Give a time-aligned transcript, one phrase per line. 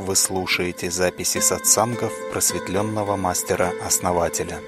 [0.00, 4.58] Вы слушаете записи сатсангов просветленного мастера-основателя.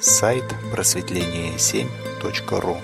[0.00, 0.42] Сайт
[0.72, 2.78] просветление7.ру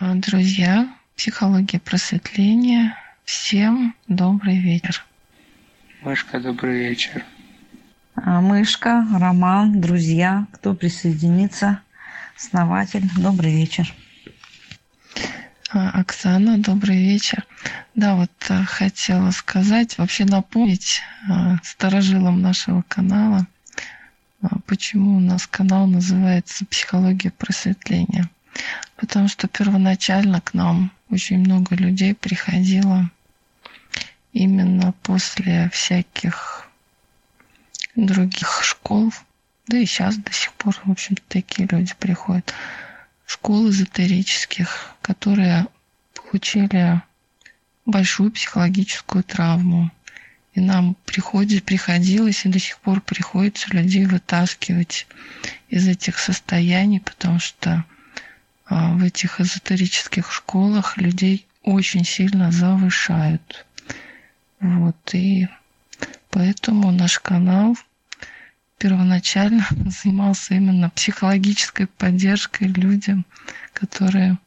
[0.00, 2.96] Друзья, психология просветления.
[3.26, 5.04] Всем добрый вечер.
[6.00, 7.22] Мышка, добрый вечер.
[8.14, 11.82] А, Мышка, Роман, друзья, кто присоединится,
[12.34, 13.94] основатель, добрый вечер.
[15.76, 17.44] А, Оксана, добрый вечер.
[17.96, 21.02] Да, вот а, хотела сказать, вообще напомнить
[21.64, 23.48] старожилам нашего канала,
[24.66, 28.30] почему у нас канал называется «Психология просветления».
[28.94, 33.10] Потому что первоначально к нам очень много людей приходило
[34.32, 36.68] именно после всяких
[37.96, 39.12] других школ,
[39.66, 42.54] да и сейчас до сих пор, в общем-то, такие люди приходят,
[43.26, 45.66] школ эзотерических, которые
[46.14, 47.02] получили
[47.86, 49.90] большую психологическую травму.
[50.54, 55.06] И нам приходит, приходилось и до сих пор приходится людей вытаскивать
[55.68, 57.84] из этих состояний, потому что
[58.66, 63.66] а, в этих эзотерических школах людей очень сильно завышают.
[64.60, 65.48] Вот, и
[66.30, 67.76] поэтому наш канал
[68.78, 69.66] первоначально
[70.02, 73.24] занимался именно психологической поддержкой людям,
[73.72, 74.38] которые,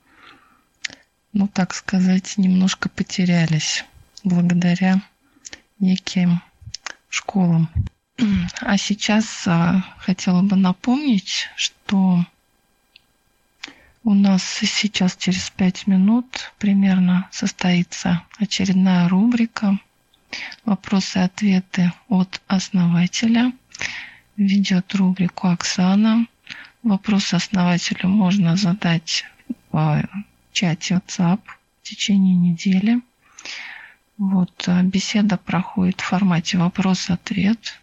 [1.34, 3.86] ну так сказать, немножко потерялись
[4.23, 5.02] благодаря
[5.80, 6.42] неким
[7.09, 7.69] школам.
[8.61, 12.25] А сейчас а, хотела бы напомнить, что
[14.03, 19.78] у нас сейчас через пять минут примерно состоится очередная рубрика
[20.66, 23.52] «Вопросы-ответы от основателя».
[24.38, 26.28] Ведет рубрику Оксана.
[26.84, 29.26] Вопрос основателю можно задать
[29.72, 30.08] в
[30.52, 31.40] чате WhatsApp
[31.82, 33.02] в течение недели.
[34.20, 37.80] Вот, а беседа проходит в формате вопрос-ответ.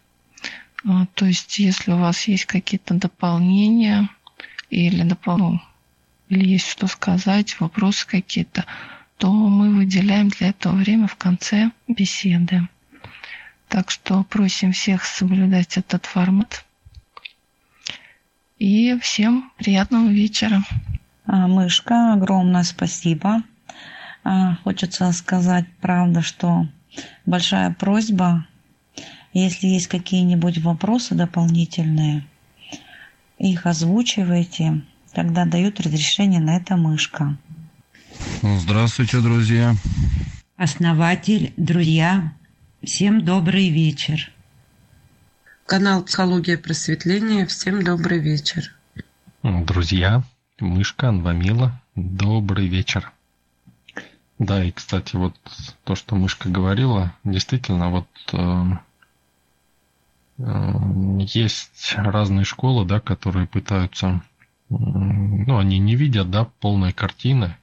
[0.87, 4.09] А, то есть, если у вас есть какие-то дополнения
[4.70, 5.60] или допол...
[6.28, 8.64] или есть что сказать, вопросы какие-то,
[9.16, 12.69] то мы выделяем для этого время в конце беседы.
[13.74, 16.64] Так что просим всех соблюдать этот формат.
[18.56, 20.62] И всем приятного вечера.
[21.26, 23.42] А, Мышка, огромное спасибо.
[24.22, 26.68] А, хочется сказать, правда, что
[27.26, 28.46] большая просьба,
[29.32, 32.24] если есть какие-нибудь вопросы дополнительные,
[33.38, 34.82] их озвучивайте,
[35.12, 37.36] тогда дают разрешение на это мышка.
[38.40, 39.74] Здравствуйте, друзья.
[40.56, 42.32] Основатель, друзья,
[42.84, 44.30] всем добрый вечер.
[45.66, 47.46] Канал «Психология просветления».
[47.46, 48.74] Всем добрый вечер.
[49.42, 50.22] Друзья,
[50.60, 53.12] Мышка, Анвамила, добрый вечер.
[54.38, 55.34] Да, и, кстати, вот
[55.84, 58.64] то, что Мышка говорила, действительно, вот э,
[60.38, 60.72] э,
[61.20, 64.22] есть разные школы, да, которые пытаются,
[64.68, 67.56] ну, они не видят, да, полной картины,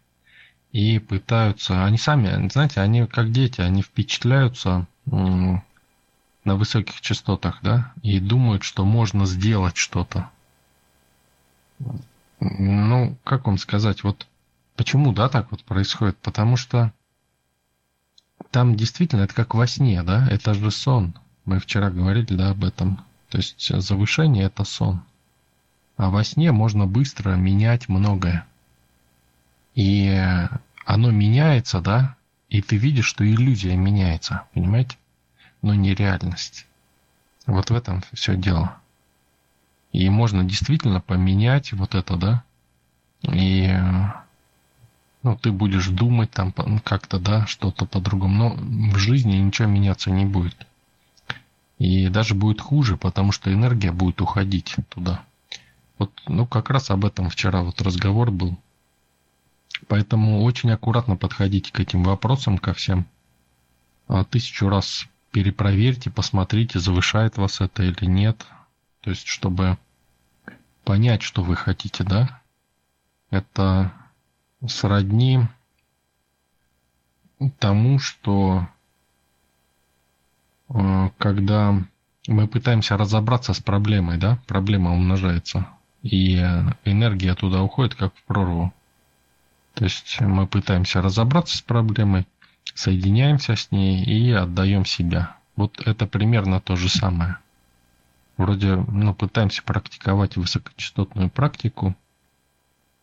[0.71, 5.63] и пытаются, они сами, знаете, они как дети, они впечатляются на
[6.44, 10.29] высоких частотах, да, и думают, что можно сделать что-то.
[12.39, 14.28] Ну, как вам сказать, вот
[14.75, 16.17] почему, да, так вот происходит?
[16.17, 16.91] Потому что
[18.50, 21.13] там действительно это как во сне, да, это же сон.
[21.45, 23.03] Мы вчера говорили, да, об этом.
[23.29, 25.01] То есть завышение– это сон.
[25.97, 28.45] А во сне можно быстро менять многое.
[29.75, 30.09] И
[30.85, 32.16] оно меняется, да,
[32.51, 34.97] и ты видишь, что иллюзия меняется, понимаете?
[35.62, 36.67] Но не реальность.
[37.47, 38.78] Вот в этом все дело.
[39.94, 42.44] И можно действительно поменять вот это, да,
[43.23, 43.73] и
[45.23, 46.51] ну, ты будешь думать там
[46.84, 50.68] как-то, да, что-то по-другому, но в жизни ничего меняться не будет.
[51.78, 55.23] И даже будет хуже, потому что энергия будет уходить туда.
[55.97, 58.57] Вот, ну, как раз об этом вчера вот разговор был.
[59.88, 63.06] Поэтому очень аккуратно подходите к этим вопросам, ко всем.
[64.07, 68.45] А, тысячу раз перепроверьте, посмотрите, завышает вас это или нет.
[69.01, 69.78] То есть, чтобы
[70.83, 72.42] понять, что вы хотите, да?
[73.30, 73.94] Это
[74.68, 75.39] сродни
[77.60, 78.68] тому, что
[80.69, 81.81] э, когда
[82.27, 85.68] мы пытаемся разобраться с проблемой, да, проблема умножается,
[86.04, 86.36] и
[86.86, 88.74] энергия туда уходит, как в прорву.
[89.73, 92.27] То есть мы пытаемся разобраться с проблемой,
[92.73, 95.38] соединяемся с ней и отдаем себя.
[95.56, 97.38] Вот это примерно то же самое.
[98.38, 101.95] Вроде, ну, пытаемся практиковать высокочастотную практику,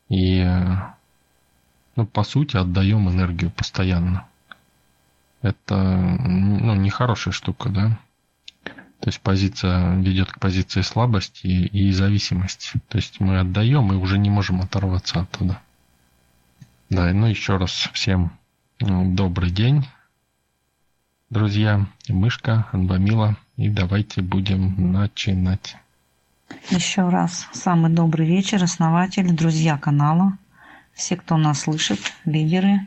[0.08, 0.44] и
[1.96, 4.26] ну, по сути, отдаем энергию постоянно.
[5.42, 7.98] Это ну, нехорошая штука, да?
[9.00, 12.80] То есть позиция ведет к позиции слабости и зависимости.
[12.88, 15.60] То есть мы отдаем и уже не можем оторваться оттуда.
[16.90, 18.32] Да, ну еще раз всем
[18.80, 19.86] ну, добрый день,
[21.28, 21.86] друзья.
[22.08, 23.36] Мышка, Анбамила.
[23.56, 25.76] И давайте будем начинать.
[26.70, 30.38] Еще раз самый добрый вечер, основатели, друзья канала,
[30.94, 32.86] все, кто нас слышит, лидеры,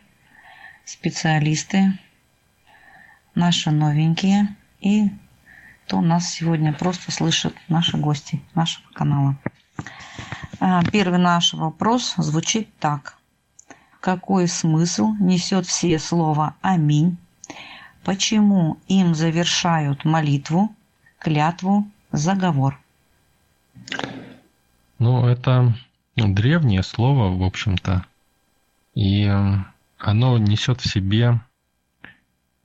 [0.83, 2.00] специалисты,
[3.36, 5.09] наши новенькие и
[5.86, 9.38] кто нас сегодня просто слышит, наши гости нашего канала.
[10.59, 13.21] А, первый наш вопрос звучит так.
[14.01, 17.18] Какой смысл несет все слово «Аминь»?
[18.03, 20.75] Почему им завершают молитву,
[21.19, 22.80] клятву, заговор?
[24.98, 25.75] Ну, это
[26.15, 28.03] древнее слово, в общем-то,
[28.95, 29.57] и э,
[30.00, 31.39] оно несет в себе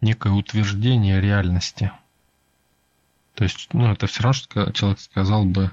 [0.00, 1.92] некое утверждение реальности.
[3.34, 5.70] То есть, ну, это все равно, что человек сказал бы,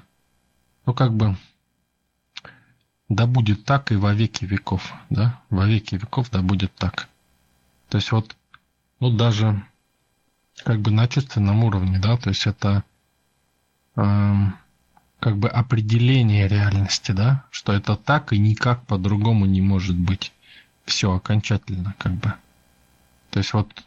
[0.84, 1.38] ну, как бы,
[3.08, 7.08] да будет так и во веки веков, да, во веки веков да будет так.
[7.88, 8.36] То есть вот,
[9.00, 9.62] ну, даже
[10.64, 12.84] как бы на чувственном уровне, да, то есть это
[13.96, 14.56] эм,
[15.20, 20.32] как бы определение реальности, да, что это так и никак по-другому не может быть.
[20.84, 22.34] Все окончательно, как бы.
[23.30, 23.84] То есть вот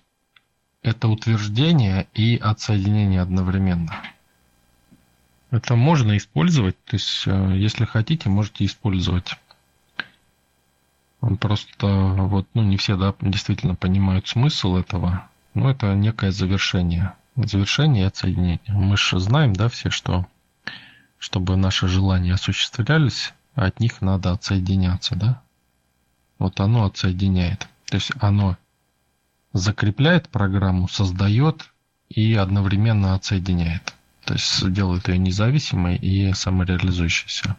[0.82, 3.94] это утверждение и отсоединение одновременно.
[5.50, 9.36] Это можно использовать, то есть э, если хотите, можете использовать.
[11.40, 17.14] Просто вот, ну, не все, да, действительно понимают смысл этого, но это некое завершение.
[17.36, 18.60] Завершение и отсоединение.
[18.68, 20.28] Мы же знаем, да, все, что
[21.18, 25.42] чтобы наши желания осуществлялись, от них надо отсоединяться, да?
[26.38, 27.68] Вот оно отсоединяет.
[27.86, 28.58] То есть оно
[29.54, 31.74] закрепляет программу, создает
[32.10, 33.97] и одновременно отсоединяет.
[34.28, 37.56] То есть делает ее независимой и самореализующейся.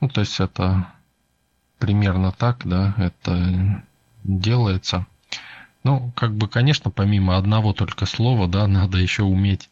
[0.00, 0.86] Ну, то есть это
[1.78, 3.82] примерно так, да, это
[4.24, 5.06] делается.
[5.82, 9.70] Ну, как бы, конечно, помимо одного только слова, да, надо еще уметь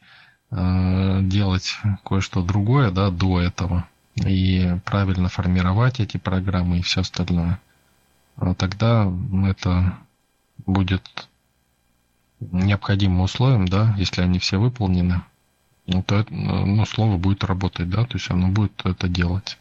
[0.51, 7.61] Э, делать кое-что другое, да, до этого и правильно формировать эти программы и все остальное,
[8.37, 9.13] а тогда
[9.47, 9.99] это
[10.67, 11.28] будет
[12.41, 15.23] необходимым условием, да, если они все выполнены,
[15.87, 19.59] ну, то ну, слово будет работать, да, то есть оно будет это делать.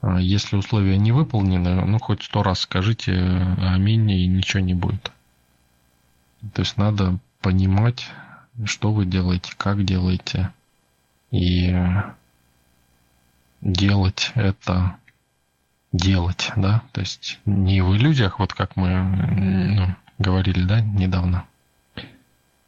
[0.00, 3.12] А если условия не выполнены, ну, хоть сто раз скажите
[3.58, 5.12] аминь, и ничего не будет.
[6.52, 8.06] То есть надо понимать
[8.64, 10.50] что вы делаете, как делаете.
[11.30, 11.74] И
[13.60, 14.96] делать это
[15.92, 21.44] делать, да, то есть не в иллюзиях, вот как мы ну, говорили, да, недавно,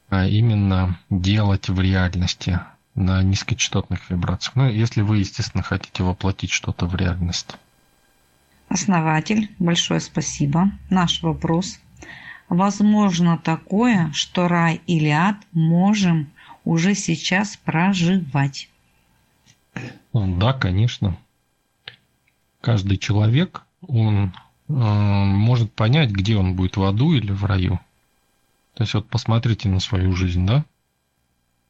[0.08, 2.60] а именно делать в реальности
[2.94, 4.56] на низкочастотных вибрациях.
[4.56, 7.56] Ну, если вы, естественно, хотите воплотить что-то в реальность.
[8.68, 10.70] Основатель, большое спасибо.
[10.90, 11.78] Наш вопрос
[12.48, 16.28] возможно такое, что рай или ад можем
[16.64, 18.68] уже сейчас проживать?
[20.12, 21.16] Да, конечно.
[22.60, 24.32] Каждый человек, он
[24.68, 27.78] э, может понять, где он будет в аду или в раю.
[28.76, 30.62] То есть вот посмотрите на свою жизнь, да?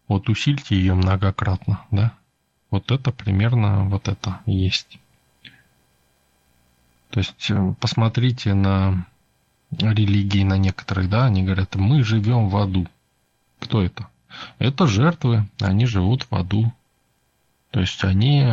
[0.08, 2.12] Вот усильте ее многократно, да?
[2.70, 4.98] Вот это примерно вот это есть.
[7.10, 9.06] То есть э, посмотрите на
[9.70, 12.88] религии на некоторых, да, они говорят, мы живем в аду.
[13.60, 14.08] Кто это?
[14.58, 16.72] Это жертвы, они живут в аду.
[17.70, 18.44] То есть они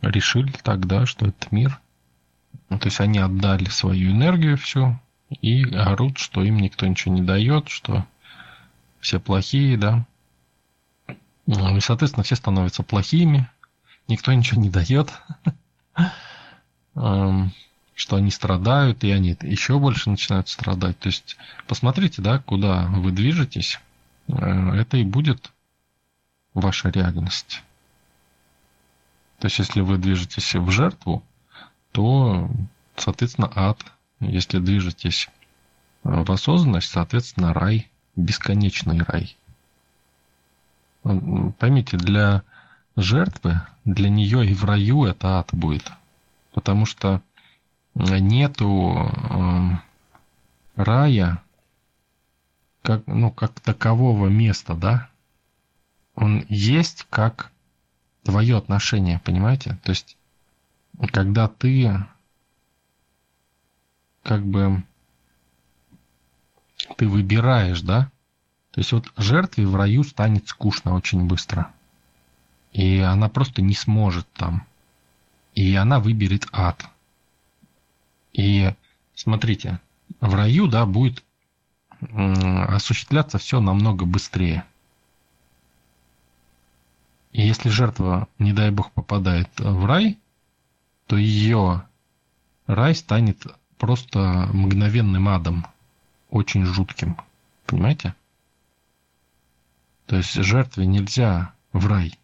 [0.00, 1.78] решили тогда, что это мир.
[2.70, 4.98] То есть они отдали свою энергию всю
[5.40, 8.06] и орут, что им никто ничего не дает, что
[9.00, 10.06] все плохие, да.
[11.46, 13.48] Ну, и, соответственно, все становятся плохими,
[14.08, 15.12] никто ничего не дает.
[16.94, 17.52] Эм,
[17.94, 20.98] что они страдают, и они еще больше начинают страдать.
[20.98, 21.36] То есть
[21.66, 23.80] посмотрите, да, куда вы движетесь,
[24.28, 25.52] э, это и будет
[26.54, 27.62] ваша реальность.
[29.38, 31.22] То есть если вы движетесь в жертву,
[31.92, 32.50] то,
[32.96, 33.78] соответственно, ад.
[34.22, 35.28] Если движетесь
[36.04, 39.36] в осознанность, соответственно, рай, бесконечный рай.
[41.02, 42.42] Поймите, для
[42.96, 45.90] жертвы, для нее и в раю это ад будет.
[46.52, 47.20] Потому что
[47.94, 49.70] нету э,
[50.76, 51.42] рая
[52.82, 55.08] как, ну, как такового места, да?
[56.14, 57.50] Он есть как
[58.22, 59.78] твое отношение, понимаете?
[59.82, 60.16] То есть,
[61.12, 62.06] когда ты
[64.22, 64.82] как бы
[66.96, 68.10] ты выбираешь, да?
[68.70, 71.72] То есть вот жертве в раю станет скучно очень быстро.
[72.72, 74.66] И она просто не сможет там.
[75.54, 76.86] И она выберет ад.
[78.32, 78.72] И
[79.14, 79.80] смотрите,
[80.20, 81.22] в раю, да, будет
[82.00, 84.64] осуществляться все намного быстрее.
[87.32, 90.18] И если жертва, не дай бог, попадает в рай,
[91.06, 91.86] то ее
[92.66, 93.46] рай станет
[93.82, 95.66] просто мгновенным адом,
[96.30, 97.16] очень жутким.
[97.66, 98.14] Понимаете?
[100.06, 102.16] То есть жертве нельзя в рай.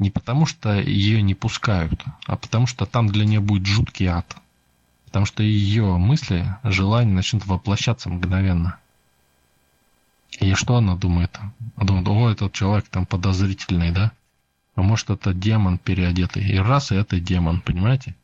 [0.00, 4.36] Не потому, что ее не пускают, а потому, что там для нее будет жуткий ад.
[5.04, 8.76] Потому что ее мысли, желания начнут воплощаться мгновенно.
[10.40, 11.38] И что она думает?
[11.76, 14.10] Она думает, о, этот человек там подозрительный, да?
[14.74, 16.44] А может, это демон переодетый.
[16.44, 18.16] И раз, и это демон, понимаете?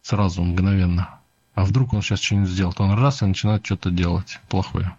[0.00, 1.15] Сразу, мгновенно.
[1.56, 2.80] А вдруг он сейчас что-нибудь сделает?
[2.80, 4.94] Он раз и начинает что-то делать плохое.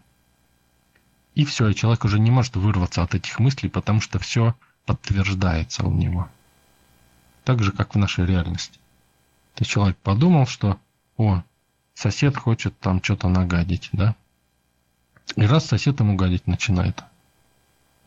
[1.35, 4.55] И все, и человек уже не может вырваться от этих мыслей, потому что все
[4.87, 6.27] подтверждается у него.
[7.43, 8.79] Так же, как в нашей реальности.
[9.53, 10.79] То есть человек подумал, что,
[11.17, 11.43] о,
[11.93, 14.15] сосед хочет там что-то нагадить, да?
[15.35, 17.03] И раз сосед ему гадить начинает.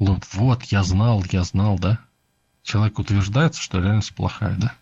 [0.00, 2.00] Вот, вот, я знал, я знал, да?
[2.64, 4.75] Человек утверждается, что реальность плохая, да?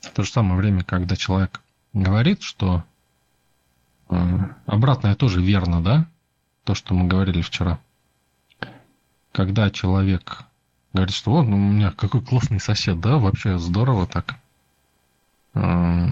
[0.00, 1.60] В то же самое время, когда человек
[1.94, 2.84] говорит, что
[4.10, 4.16] э,
[4.66, 6.06] обратное тоже верно, да?
[6.64, 7.78] То, что мы говорили вчера.
[9.32, 10.42] Когда человек
[10.92, 14.36] говорит, что вот, ну, у меня какой классный сосед, да, вообще здорово так.
[15.54, 16.08] Э,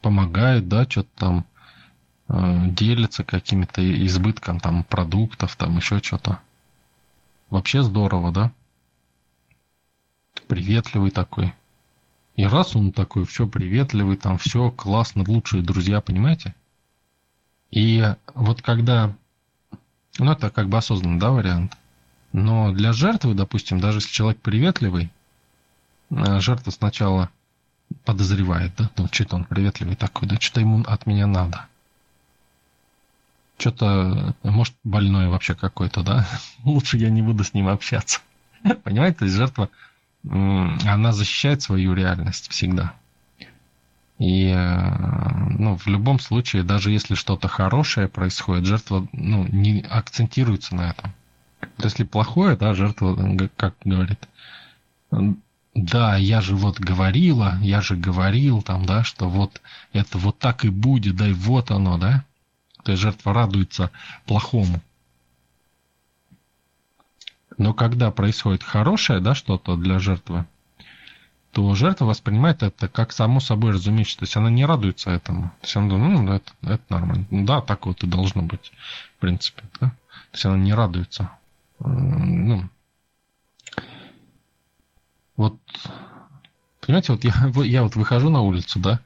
[0.00, 1.46] помогает, да, что-то там
[2.28, 6.40] Э, делится какими-то избытком там продуктов, там еще что-то.
[7.50, 8.52] Вообще здорово, да?
[10.48, 11.54] Приветливый такой.
[12.36, 16.54] И раз он такой, все приветливый, там все классно, лучшие друзья, понимаете?
[17.70, 19.14] И вот когда,
[20.18, 21.76] ну это как бы осознанный, да, вариант.
[22.32, 25.10] Но для жертвы, допустим, даже если человек приветливый,
[26.10, 27.30] э, жертва сначала
[28.04, 31.66] подозревает, да, ну что-то он приветливый такой, да, что-то ему от меня надо
[33.58, 36.26] что-то, может, больное вообще какой-то, да,
[36.64, 38.20] лучше я не буду с ним общаться.
[38.84, 39.70] Понимаете, то есть жертва,
[40.28, 42.94] она защищает свою реальность всегда.
[44.18, 44.90] И э,
[45.58, 51.12] ну, в любом случае, даже если что-то хорошее происходит, жертва ну, не акцентируется на этом.
[51.78, 53.14] Если плохое, да, жертва,
[53.56, 54.26] как говорит,
[55.74, 59.60] да, я же вот говорила, я же говорил там, да, что вот
[59.92, 62.24] это вот так и будет, да, и вот оно, да
[62.86, 63.90] то есть жертва радуется
[64.26, 64.80] плохому.
[67.58, 70.46] Но когда происходит хорошее, да, что-то для жертвы,
[71.52, 74.18] то жертва воспринимает это как само собой разумеется.
[74.18, 75.44] То есть она не радуется этому.
[75.60, 77.26] То есть она думает, ну, это, это нормально.
[77.30, 78.72] Ну да, так вот и должно быть,
[79.16, 79.62] в принципе.
[79.80, 79.88] Да?
[79.88, 81.30] То есть она не радуется.
[81.78, 82.68] Ну,
[85.36, 85.58] вот,
[86.80, 87.32] понимаете, вот я,
[87.64, 89.00] я вот выхожу на улицу, да,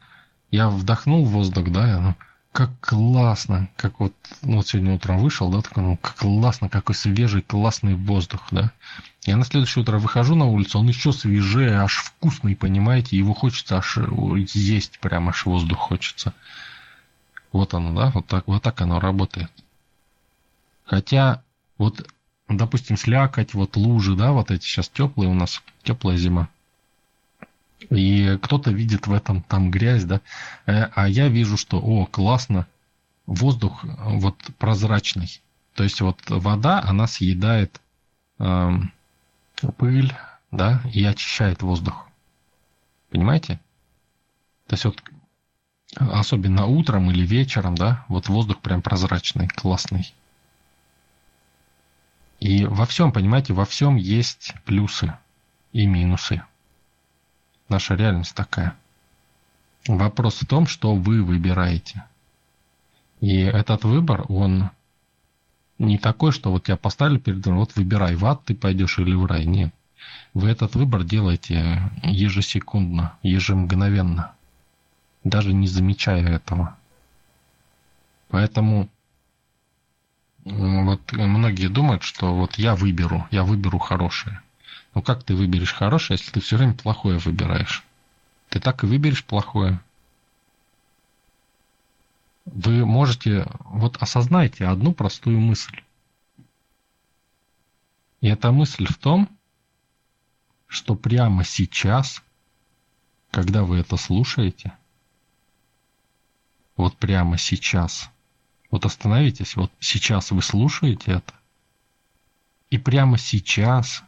[0.51, 2.15] я вдохнул воздух, да, я, ну,
[2.53, 6.95] как классно, как вот, ну, вот сегодня утром вышел, да, такой, ну, как классно, какой
[6.95, 8.73] свежий, классный воздух, да.
[9.23, 13.79] Я на следующее утро выхожу на улицу, он еще свежее, аж вкусный, понимаете, его хочется
[13.79, 13.99] аж
[14.55, 16.35] есть, прям аж воздух хочется.
[17.53, 19.51] Вот оно, да, вот так, вот так оно работает.
[20.85, 21.45] Хотя,
[21.79, 22.09] вот,
[22.49, 26.49] допустим, слякоть, вот лужи, да, вот эти сейчас теплые у нас, теплая зима.
[27.89, 30.21] И кто-то видит в этом там грязь, да,
[30.67, 32.67] э, а я вижу, что, о, классно,
[33.27, 35.41] воздух вот прозрачный.
[35.75, 37.81] То есть вот вода, она съедает
[38.39, 38.71] э,
[39.79, 40.13] пыль,
[40.51, 42.07] да, и очищает воздух.
[43.11, 43.61] Понимаете?
[44.67, 45.03] То есть вот
[45.97, 50.13] особенно утром или вечером, да, вот воздух прям прозрачный, классный.
[52.39, 55.13] И во всем, понимаете, во всем есть плюсы
[55.73, 56.43] и минусы.
[57.71, 58.77] Наша реальность такая.
[59.87, 62.05] Вопрос в том, что вы выбираете.
[63.21, 64.71] И этот выбор, он
[65.79, 69.25] не такой, что вот тебя поставили перед вот выбирай, в ад ты пойдешь или в
[69.25, 69.47] рай.
[69.47, 69.73] Нет.
[70.35, 74.33] Вы этот выбор делаете ежесекундно, ежемгновенно,
[75.23, 76.77] даже не замечая этого.
[78.31, 78.89] Поэтому
[80.45, 84.41] вот многие думают, что вот я выберу, я выберу хорошее.
[84.95, 87.85] Ну как ты выберешь хорошее, если ты все время плохое выбираешь?
[88.49, 89.81] Ты так и выберешь плохое.
[92.45, 95.83] Вы можете, вот осознайте одну простую мысль.
[98.21, 99.29] И эта мысль в том,
[100.67, 102.23] что прямо сейчас,
[103.31, 104.73] когда вы это слушаете,
[106.77, 108.11] вот прямо сейчас.
[108.71, 111.35] Вот остановитесь, вот сейчас вы слушаете это,
[112.71, 114.05] и прямо сейчас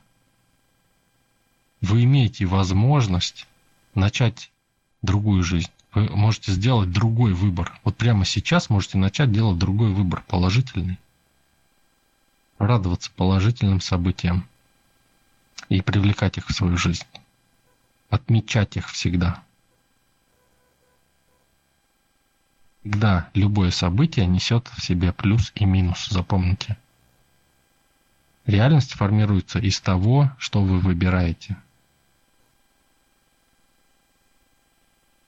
[1.83, 3.47] вы имеете возможность
[3.95, 4.51] начать
[5.03, 5.71] другую жизнь.
[5.93, 7.79] Вы можете сделать другой выбор.
[7.85, 10.99] Вот прямо сейчас можете начать делать другой выбор, положительный.
[12.59, 14.49] Радоваться положительным событиям
[15.69, 17.05] и привлекать их в свою жизнь.
[18.09, 19.43] Отмечать их всегда.
[22.81, 26.77] Всегда любое событие несет в себе плюс и минус, запомните.
[28.47, 31.57] Реальность формируется из того, что вы выбираете.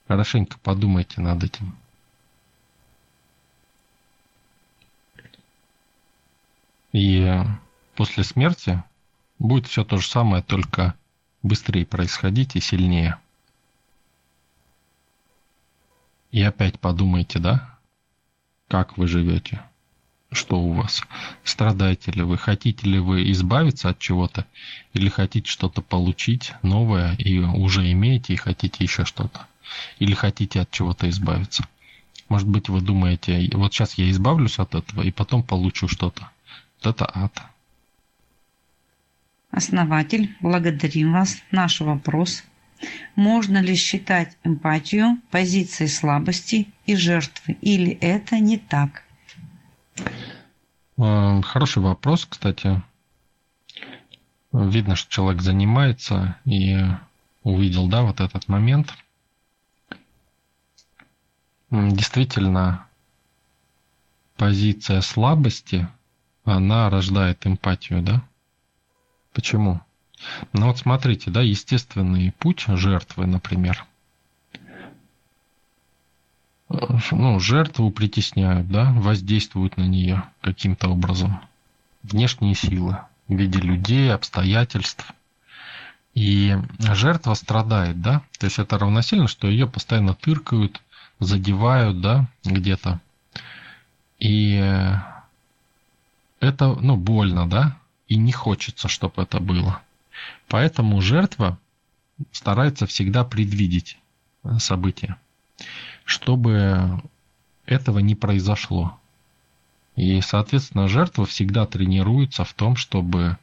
[0.07, 1.75] Хорошенько подумайте над этим.
[6.91, 7.43] И
[7.95, 8.81] после смерти
[9.39, 10.95] будет все то же самое, только
[11.43, 13.19] быстрее происходить и сильнее.
[16.31, 17.77] И опять подумайте, да,
[18.67, 19.61] как вы живете,
[20.31, 21.01] что у вас,
[21.43, 24.45] страдаете ли вы, хотите ли вы избавиться от чего-то,
[24.93, 29.47] или хотите что-то получить новое и уже имеете и хотите еще что-то,
[29.99, 31.67] или хотите от чего-то избавиться.
[32.29, 36.29] Может быть, вы думаете, вот сейчас я избавлюсь от этого и потом получу что-то.
[36.83, 37.41] Вот это ад.
[39.51, 41.37] Основатель, благодарим вас.
[41.51, 42.43] Наш вопрос–
[43.15, 49.03] можно ли считать эмпатию позицией слабости и жертвы, или это не так?
[50.97, 52.81] Э, хороший вопрос, кстати.
[54.51, 56.77] Видно, что человек занимается и
[57.43, 58.93] увидел, да, вот этот момент.
[61.75, 62.87] Действительно,
[64.37, 65.87] позиция слабости,
[66.45, 68.21] она рождает эмпатию, да?
[69.33, 69.81] Почему?
[70.53, 73.85] Ну вот смотрите, да, естественный путь жертвы, например.
[76.69, 81.41] Ну, жертву притесняют, да, воздействуют на нее каким-то образом.
[82.03, 85.13] Внешние силы в виде людей, обстоятельств.
[86.13, 90.81] И жертва страдает, да, то есть это равносильно, что ее постоянно тыркают,
[91.19, 92.99] задевают, да, где-то.
[94.19, 94.55] И
[96.39, 99.81] это, ну, больно, да, и не хочется, чтобы это было.
[100.47, 101.57] Поэтому жертва
[102.31, 103.97] старается всегда предвидеть
[104.43, 105.17] э, события,
[106.05, 107.01] чтобы
[107.65, 108.97] этого не произошло.
[109.95, 113.37] И, соответственно, жертва всегда тренируется в том, чтобы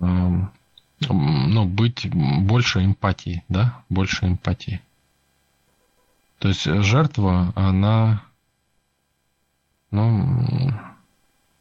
[0.00, 0.40] э,
[1.08, 4.80] ну, быть больше эмпатии, да, больше эмпатии.
[6.40, 8.24] То есть жертва, она
[9.90, 10.72] ну,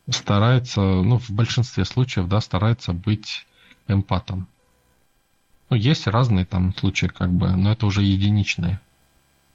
[0.09, 3.45] старается, ну, в большинстве случаев, да, старается быть
[3.89, 4.47] эмпатом.
[5.69, 8.79] Ну, есть разные там случаи, как бы, но это уже единичные.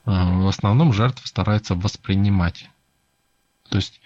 [0.04, 2.68] А, в основном жертва старается воспринимать.
[3.70, 4.02] То есть,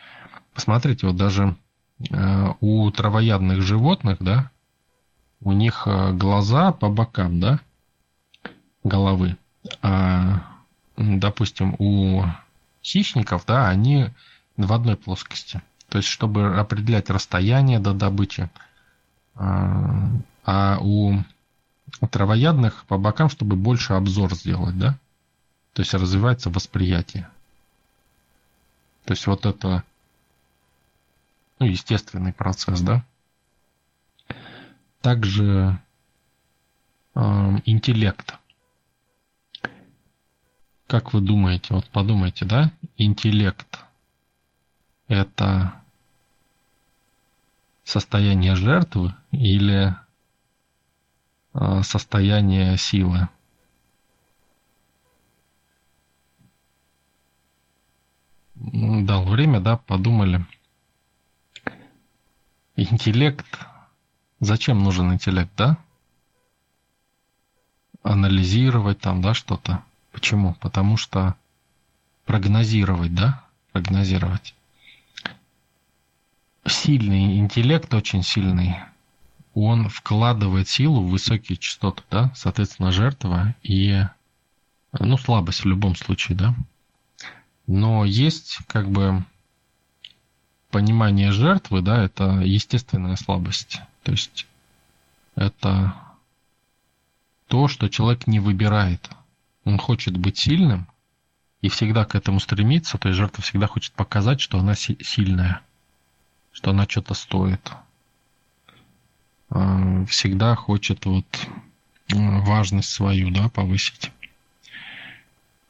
[0.54, 1.56] посмотрите, вот даже
[2.10, 4.52] э, у травоядных животных, да,
[5.40, 7.58] у них э, глаза по бокам, да,
[8.84, 9.36] головы.
[9.82, 10.47] А,
[10.98, 12.24] допустим, у
[12.82, 14.10] хищников, да, они
[14.56, 15.62] в одной плоскости.
[15.88, 18.50] То есть, чтобы определять расстояние до добычи,
[19.34, 20.10] а,
[20.44, 21.22] а у
[22.10, 24.98] травоядных по бокам, чтобы больше обзор сделать, да?
[25.72, 27.28] То есть развивается восприятие.
[29.04, 29.84] То есть вот это
[31.58, 33.04] ну, естественный процесс, да?
[35.00, 35.78] Также
[37.14, 37.20] э,
[37.64, 38.34] интеллект.
[40.88, 42.72] Как вы думаете, вот подумайте, да?
[42.96, 43.84] Интеллект–
[45.08, 45.82] это
[47.84, 49.94] состояние жертвы или
[51.52, 53.28] а, состояние силы.
[58.54, 60.46] Дал время, да, подумали.
[62.76, 63.58] Интеллект.
[64.40, 65.76] Зачем нужен интеллект, да?
[68.02, 69.84] Анализировать там, да, что-то.
[70.18, 70.54] Почему?
[70.54, 71.36] Потому что
[72.24, 73.44] прогнозировать, да?
[73.70, 74.52] Прогнозировать
[76.66, 78.74] сильный интеллект, очень сильный,
[79.54, 84.02] он вкладывает силу в высокие частоты, да, соответственно, жертва и,
[84.98, 86.54] ну, слабость в любом случае, да.
[87.68, 89.24] Но есть, как бы,
[90.72, 93.80] понимание жертвы, да, это естественная слабость.
[94.02, 94.48] То есть
[95.36, 95.94] это
[97.46, 99.08] то, что человек не выбирает.
[99.68, 100.88] Он хочет быть сильным
[101.60, 105.62] и всегда к этому стремится, то есть жертва всегда хочет показать, что она сильная
[106.58, 107.70] что она что-то стоит.
[109.48, 111.48] А, всегда хочет вот
[112.10, 114.10] важность свою, да, повысить.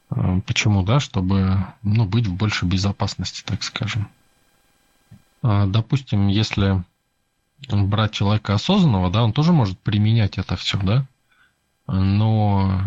[0.09, 0.99] Э, почему, да?
[0.99, 4.09] Чтобы ну, быть в большей безопасности, так скажем.
[5.43, 6.83] А, допустим, если
[7.69, 11.05] брать человека осознанного, да, он тоже может применять это все, да,
[11.85, 12.81] но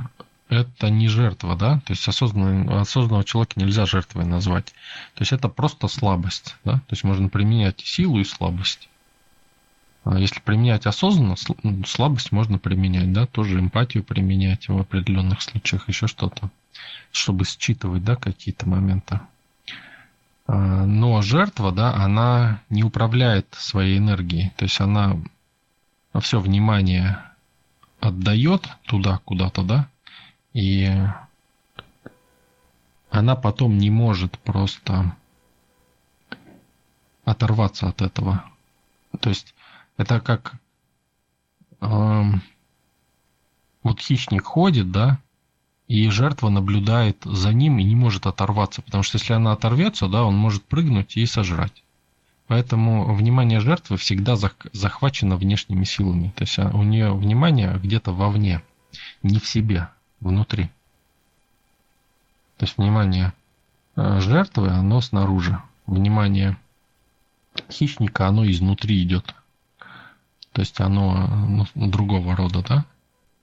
[0.53, 4.67] это не жертва, да, то есть осознанного, осознанного человека нельзя жертвой назвать.
[5.15, 8.89] То есть это просто слабость, да, то есть можно применять силу и слабость.
[10.05, 11.37] А если применять осознанно,
[11.87, 16.51] слабость можно применять, да, тоже эмпатию применять в определенных случаях, еще что-то,
[17.13, 19.21] чтобы считывать, да, какие-то моменты.
[20.47, 25.17] А, но жертва, да, она не управляет своей энергией, то есть она
[26.21, 27.19] все внимание
[28.01, 29.89] отдает туда куда-то, да,
[30.53, 30.89] и
[33.11, 35.17] она потом не может просто
[37.25, 38.45] оторваться от этого.
[39.21, 39.55] То есть
[39.97, 40.55] это как
[41.81, 42.23] э,
[43.83, 45.19] вот хищник ходит, да,
[45.89, 50.25] и жертва наблюдает за ним и не может оторваться, потому что если она оторвется, да,
[50.25, 51.83] он может прыгнуть и сожрать.
[52.47, 54.37] Поэтому внимание жертвы всегда
[54.73, 56.33] захвачено внешними силами.
[56.37, 58.63] То есть а, у нее внимание где-то вовне,
[59.23, 59.89] не в себе,
[60.23, 60.71] внутри.
[62.57, 63.33] То есть внимание
[63.97, 65.61] э, жертвы, оно снаружи.
[65.87, 66.57] Внимание
[67.71, 69.35] хищника, оно изнутри идет.
[70.53, 72.85] То есть оно ну, другого рода, да?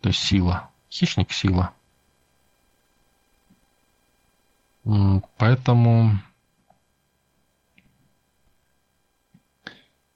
[0.01, 0.69] То есть сила.
[0.89, 1.73] Хищник– сила.
[5.37, 6.19] Поэтому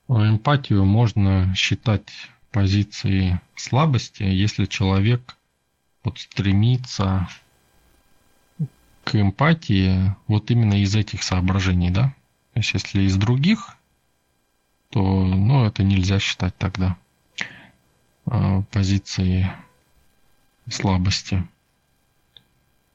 [0.08, 2.10] эмпатию можно считать
[2.52, 5.36] позицией слабости, если человек
[6.04, 7.28] вот стремится
[9.04, 12.14] к эмпатии вот именно из этих соображений, да?
[12.54, 13.76] То есть если из других,
[14.90, 16.98] то ну, это нельзя считать тогда
[18.28, 19.48] э, позицией
[20.70, 21.48] слабости.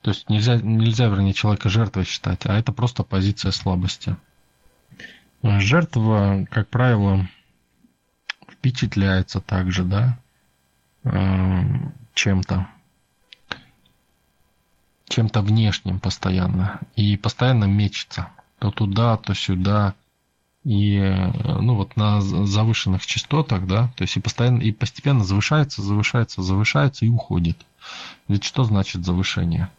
[0.03, 4.17] То есть нельзя, нельзя, вернее, человека жертвой считать, а это просто позиция слабости.
[5.43, 7.29] Жертва, как правило,
[8.51, 10.19] впечатляется также, да,
[11.05, 11.63] э,
[12.15, 12.69] чем-то
[15.09, 19.95] чем-то внешним постоянно и постоянно мечется то туда, то сюда
[20.65, 20.99] и
[21.45, 27.07] ну вот на завышенных частотах, да, то есть и постоянно и постепенно завышается, завышается, завышается
[27.07, 27.57] и уходит.
[28.27, 29.71] Ведь что значит завышение?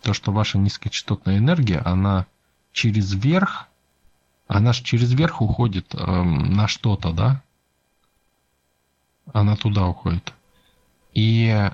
[0.00, 2.26] То, что ваша низкочастотная энергия, она
[2.72, 3.68] через верх,
[4.48, 7.42] она же через верх уходит э, на что-то, да?
[9.32, 10.32] Она туда уходит.
[11.14, 11.70] И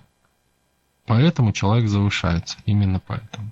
[1.09, 2.59] Поэтому человек завышается.
[2.66, 3.51] Именно поэтому.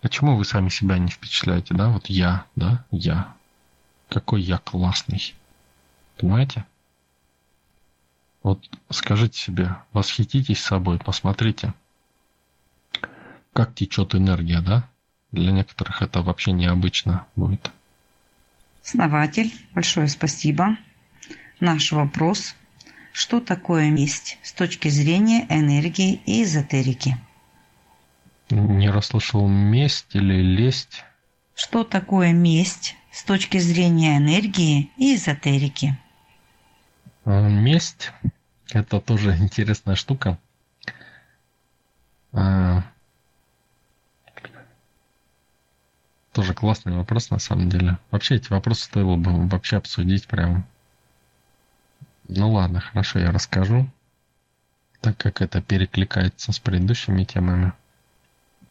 [0.00, 1.90] Почему вы сами себя не впечатляете, да?
[1.90, 2.84] Вот я, да?
[2.90, 3.36] Я.
[4.08, 5.34] Какой я классный.
[6.18, 6.66] Понимаете?
[8.42, 11.72] Вот скажите себе, восхититесь собой, посмотрите,
[13.52, 14.88] как течет энергия, да?
[15.30, 17.70] Для некоторых это вообще необычно будет.
[18.82, 20.76] Основатель, большое спасибо.
[21.60, 22.56] Наш вопрос
[23.12, 27.16] что такое месть с точки зрения энергии и эзотерики?
[28.50, 31.04] Не расслышал месть или лесть?
[31.54, 35.98] Что такое месть с точки зрения энергии и эзотерики?
[37.24, 38.10] А, месть–
[38.72, 40.38] это тоже интересная штука.
[42.32, 42.82] А,
[46.32, 47.98] тоже классный вопрос на самом деле.
[48.10, 50.66] Вообще эти вопросы стоило бы вообще обсудить прям
[52.36, 53.88] ну ладно, хорошо, я расскажу,
[55.00, 57.72] так как это перекликается с предыдущими темами.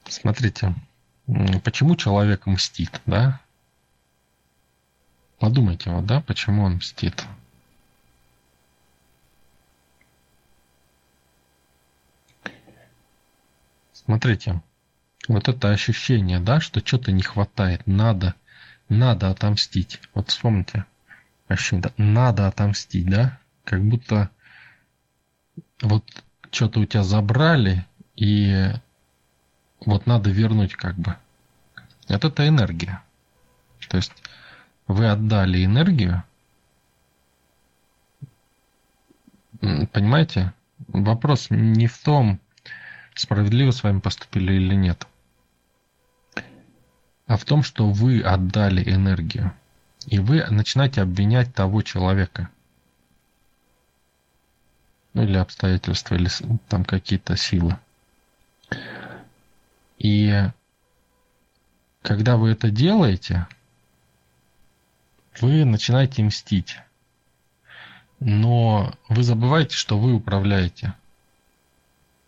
[0.08, 0.74] Смотрите,
[1.63, 3.41] почему человек мстит, да?
[5.39, 7.26] Подумайте, вот, да, почему он мстит.
[13.93, 14.62] Смотрите,
[15.28, 18.36] вот это ощущение, да, что что-то не хватает, надо,
[18.89, 20.00] надо отомстить.
[20.13, 20.86] Вот вспомните,
[21.47, 23.40] ощущение, надо отомстить, да?
[23.63, 24.30] Как будто
[25.82, 26.04] вот
[26.52, 28.71] что-то у тебя забрали, и
[29.86, 31.15] вот надо вернуть как бы.
[32.08, 33.02] Вот это энергия.
[33.89, 34.12] То есть
[34.88, 36.24] вы отдали энергию,
[39.60, 40.54] понимаете?
[40.88, 42.39] Вопрос не в том,
[43.15, 45.08] справедливо с вами поступили или нет,
[47.28, 49.54] а в том, что вы отдали энергию.
[50.08, 52.50] И вы начинаете обвинять того человека–
[55.13, 56.30] ну или обстоятельства, или
[56.67, 57.78] там какие-то силы.
[59.97, 60.50] И
[62.02, 63.47] когда вы это делаете,
[65.39, 66.78] вы начинаете мстить.
[68.19, 70.93] Но вы забываете, что вы управляете.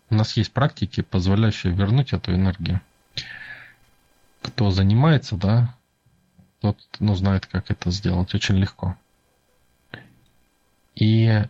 [0.09, 2.81] у нас есть практики, позволяющие вернуть эту энергию.
[4.41, 5.75] Кто занимается, да,
[6.61, 8.33] тот ну, знает, как это сделать.
[8.33, 8.97] Очень легко.
[10.95, 11.43] И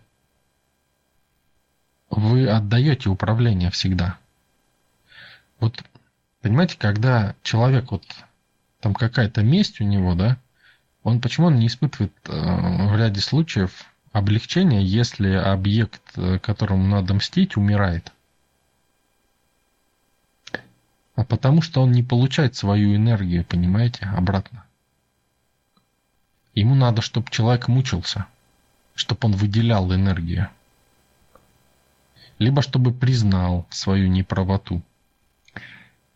[2.16, 4.18] вы отдаете управление всегда.
[5.60, 5.84] Вот,
[6.42, 8.04] понимаете, когда человек, вот
[8.80, 10.38] там какая-то месть у него, да,
[11.04, 17.14] он почему он не испытывает э, в ряде случаев облегчения, если объект, э, которому надо
[17.14, 18.12] мстить, умирает?
[21.16, 24.64] А потому что он не получает свою энергию, понимаете, обратно.
[26.56, 28.26] Ему надо, чтобы человек мучился,
[28.96, 30.50] чтобы он выделял энергию.
[32.40, 34.82] Либо чтобы признал свою неправоту.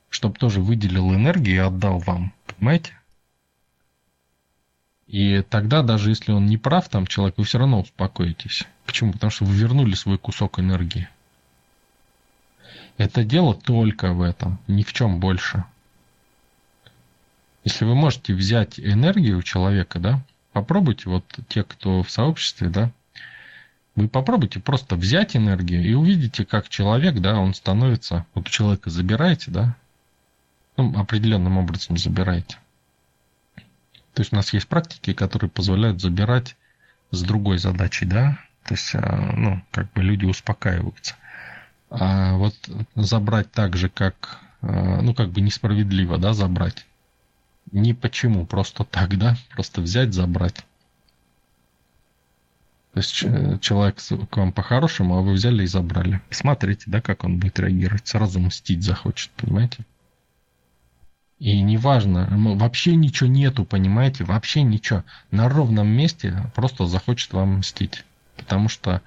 [0.10, 2.34] Чтобы тоже выделил энергию и отдал вам.
[2.46, 2.94] Понимаете?
[5.08, 8.64] И тогда, даже если он не прав, там человек, вы все равно успокоитесь.
[8.86, 9.14] Почему?
[9.14, 11.08] Потому что вы вернули свой кусок энергии.
[12.98, 15.64] Это дело только в этом, ни в чем больше.
[17.64, 22.92] Если вы можете взять энергию у человека, да, попробуйте, вот те, кто в сообществе, да,
[23.98, 28.92] вы попробуйте просто взять энергию и увидите, как человек, да, он становится, вот у человека
[28.92, 29.76] забираете, да,
[30.78, 32.58] ну, определенным образом забираете.
[34.14, 36.56] То есть у нас есть практики, которые позволяют забирать
[37.10, 41.16] с другой задачей, да, то есть, а, ну, как бы люди успокаиваются.
[41.90, 42.54] А вот
[42.94, 46.86] забрать так же, как, а, ну, как бы несправедливо, да, забрать.
[47.72, 50.67] Ни почему, просто так, да, просто взять, забрать.
[52.98, 53.98] То есть человек
[54.32, 56.20] к вам по-хорошему, а вы взяли и забрали.
[56.32, 58.08] Смотрите, да, как он будет реагировать.
[58.08, 59.86] Сразу мстить захочет, понимаете?
[61.38, 65.04] И неважно, вообще ничего нету, понимаете, вообще ничего.
[65.30, 68.04] На ровном месте просто захочет вам мстить.
[68.36, 69.04] Потому что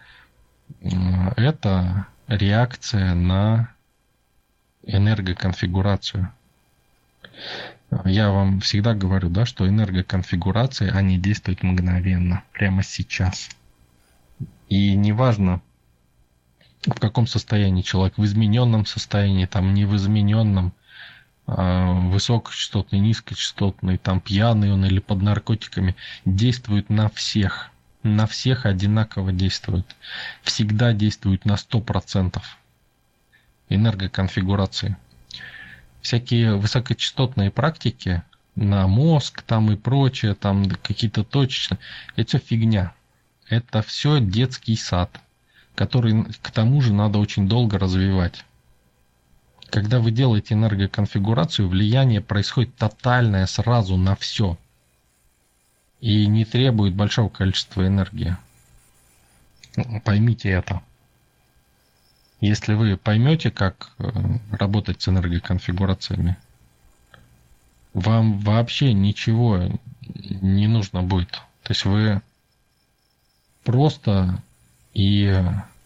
[0.80, 3.74] это реакция на
[4.84, 6.32] энергоконфигурацию.
[8.04, 13.48] Я вам всегда говорю, да, что энергоконфигурации, они действуют мгновенно, прямо сейчас.
[14.70, 15.60] И неважно,
[16.86, 20.72] в каком состоянии человек, в измененном состоянии, там не в измененном,
[21.46, 27.70] а, высокочастотный, низкочастотный, там пьяный он или под наркотиками, действует на всех.
[28.04, 29.96] На всех одинаково действует.
[30.42, 32.40] Всегда действует на 100%
[33.68, 34.96] энергоконфигурации.
[36.00, 38.22] Всякие высокочастотные практики
[38.54, 41.80] на мозг там и прочее, там какие-то точечные,
[42.14, 42.94] это все фигня.
[43.50, 45.20] Это все детский сад,
[45.74, 48.44] который к тому же надо очень долго развивать.
[49.70, 54.56] Когда вы делаете энергоконфигурацию, влияние происходит тотальное сразу на все.
[56.00, 58.36] И не требует большого количества энергии.
[60.04, 60.80] Поймите это.
[62.40, 64.10] Если вы поймете, как э,
[64.52, 66.36] работать с энергоконфигурациями,
[67.94, 69.68] вам вообще ничего
[70.40, 71.32] не нужно будет.
[71.62, 72.22] То есть вы
[73.64, 74.42] просто
[74.94, 75.42] и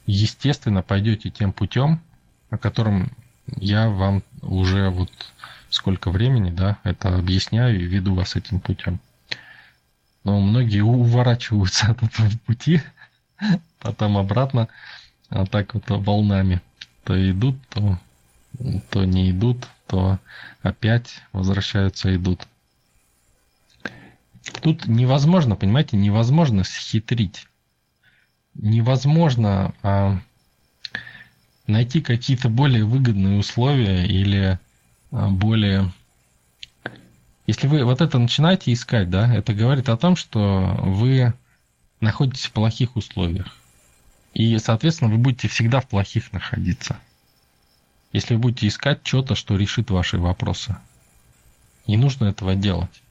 [0.07, 2.01] естественно пойдете тем путем,
[2.51, 3.11] о котором
[3.57, 5.11] я вам уже вот
[5.71, 9.01] сколько времени, да, это объясняю и веду вас этим путем.
[10.23, 12.81] Но многие уворачиваются от этого пути,
[13.81, 14.69] потом обратно,
[15.29, 16.61] а так вот волнами.
[17.05, 17.99] То идут, то,
[18.91, 20.19] то не идут, то
[20.63, 22.47] опять возвращаются, идут.
[24.63, 27.47] Тут невозможно, понимаете, невозможно схитрить.
[28.55, 30.19] Невозможно а,
[31.67, 34.59] найти какие-то более выгодные условия или
[35.11, 35.93] а, более...
[37.47, 41.35] Если вы вот это начинаете искать, да, это говорит о том, что вы
[42.01, 43.57] находитесь в плохих условиях.
[44.33, 46.99] И, соответственно, вы будете всегда в плохих находиться.
[48.13, 50.77] Если вы будете искать что-то, что решит ваши вопросы.
[51.87, 53.03] Не нужно этого делать.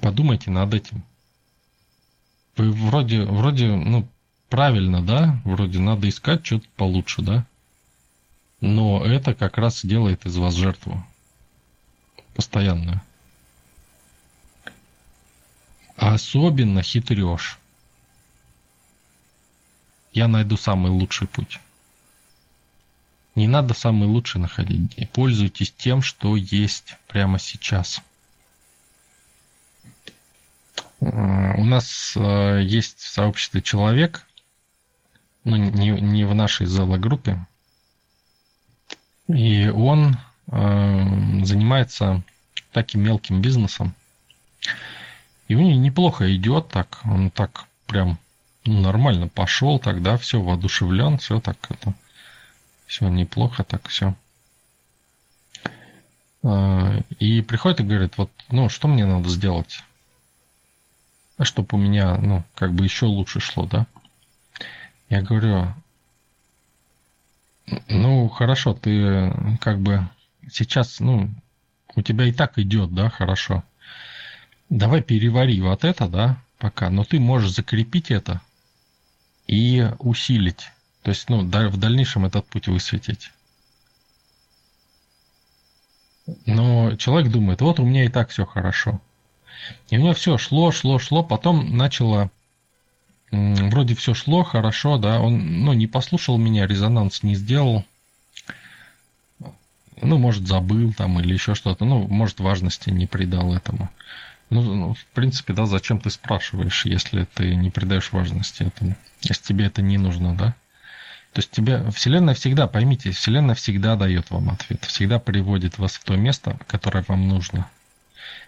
[0.00, 1.04] Подумайте над этим.
[2.56, 4.08] Вроде, вроде, ну,
[4.48, 7.46] правильно, да, вроде надо искать что-то получше, да.
[8.60, 11.04] Но это как раз делает из вас жертву.
[12.34, 13.00] Постоянную.
[15.96, 17.58] Особенно хитрешь.
[20.12, 21.60] Я найду самый лучший путь.
[23.34, 25.10] Не надо самый лучший находить.
[25.12, 28.00] Пользуйтесь тем, что есть прямо сейчас.
[31.00, 34.26] Э, у нас э, есть в сообществе человек,
[35.44, 37.46] ну, не, не в нашей зоологруппе.
[39.28, 40.16] И он
[40.50, 42.22] э, занимается
[42.72, 43.94] таким мелким бизнесом.
[45.48, 47.00] И у него неплохо идет так.
[47.04, 48.18] Он так прям
[48.64, 51.94] ну, нормально пошел тогда, все, воодушевлен, все так это,
[52.86, 54.14] все неплохо, так все.
[57.18, 59.82] И приходит и говорит, вот, ну, что мне надо сделать,
[61.42, 63.86] чтобы у меня, ну, как бы еще лучше шло, да?
[65.08, 65.72] Я говорю,
[67.88, 70.08] ну, хорошо, ты как бы
[70.50, 71.30] сейчас, ну,
[71.94, 73.64] у тебя и так идет, да, хорошо.
[74.68, 78.40] Давай перевари вот это, да, пока, но ты можешь закрепить это
[79.46, 80.70] и усилить.
[81.02, 83.30] То есть, ну, в дальнейшем этот путь высветить.
[86.46, 89.00] Но человек думает, вот у меня и так все хорошо.
[89.90, 92.30] И у меня все шло, шло, шло, потом начало
[93.30, 97.84] вроде все шло хорошо, да, он, ну, не послушал меня, резонанс не сделал,
[100.00, 103.90] ну, может, забыл там или еще что-то, ну, может, важности не придал этому.
[104.50, 109.42] Ну, ну, в принципе, да, зачем ты спрашиваешь, если ты не придаешь важности этому, если
[109.42, 110.54] тебе это не нужно, да?
[111.32, 116.04] То есть тебе Вселенная всегда, поймите, Вселенная всегда дает вам ответ, всегда приводит вас в
[116.04, 117.68] то место, которое вам нужно.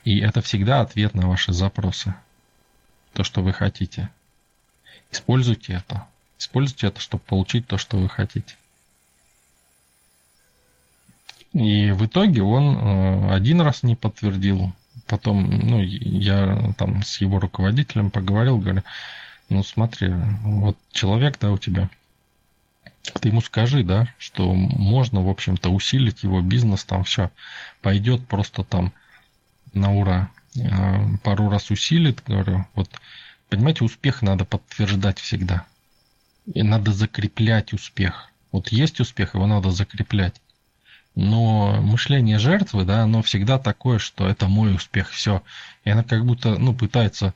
[0.05, 2.15] И это всегда ответ на ваши запросы,
[3.13, 4.11] то, что вы хотите.
[5.11, 6.07] Используйте это.
[6.39, 8.57] Используйте это, чтобы получить то, что вы хотите.
[11.53, 14.73] И в итоге он э, один раз не подтвердил.
[15.07, 18.83] Потом, ну, я там с его руководителем поговорил, говорю,
[19.49, 20.11] ну смотри,
[20.43, 21.89] вот человек, да, у тебя,
[23.21, 27.31] ты ему скажи, да, что можно, в общем-то, усилить его бизнес, там все
[27.81, 28.93] пойдет просто там
[29.73, 30.31] на ура.
[30.57, 32.91] Э, пару раз усилит, говорю, вот
[33.49, 35.65] Понимаете, успех надо подтверждать всегда.
[36.53, 38.31] И надо закреплять успех.
[38.53, 40.41] Вот есть успех, его надо закреплять.
[41.15, 45.43] Но мышление жертвы, да, оно всегда такое, что это мой успех, все.
[45.85, 47.35] И она как будто, ну, пытается,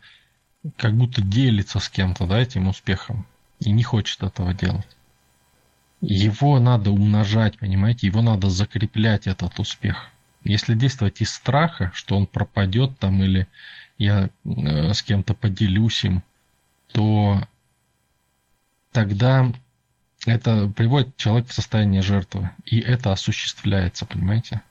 [0.77, 3.27] как будто делиться с кем-то, да, этим успехом.
[3.59, 4.87] И не хочет этого делать.
[6.01, 10.11] Его надо умножать, понимаете, его надо закреплять, этот успех.
[10.45, 13.47] Если действовать из страха, что он пропадет там или
[13.99, 16.23] я э, с кем-то поделюсь им,
[16.93, 17.41] то
[18.91, 19.53] тогда
[20.27, 22.51] это приводит человека в состояние жертвы.
[22.65, 24.63] И это осуществляется, понимаете?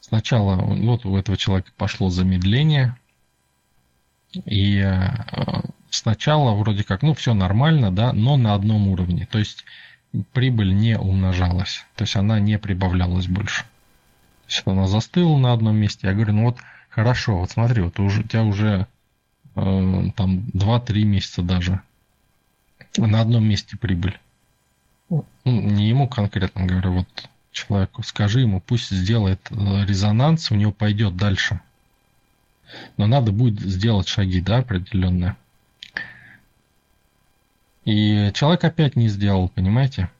[0.00, 2.96] Сначала вот у этого человека пошло замедление,
[4.32, 5.08] и э,
[5.90, 9.26] сначала вроде как, ну, все нормально, да, но на одном уровне.
[9.30, 9.64] То есть
[10.32, 13.64] прибыль не умножалась, то есть она не прибавлялась больше.
[14.50, 16.08] То есть она застыла на одном месте.
[16.08, 16.58] Я говорю, ну вот
[16.90, 18.86] Хорошо, вот смотри, вот у тебя уже
[19.54, 21.80] э, там 2-3 месяца даже
[22.96, 24.18] на одном месте прибыль.
[25.08, 30.72] Ну, не ему конкретно говорю, вот человеку, скажи ему, пусть сделает э, резонанс, у него
[30.72, 31.60] пойдет дальше.
[32.96, 35.36] Но надо будет сделать шаги, да, определенные.
[37.84, 40.10] И человек опять не сделал, понимаете?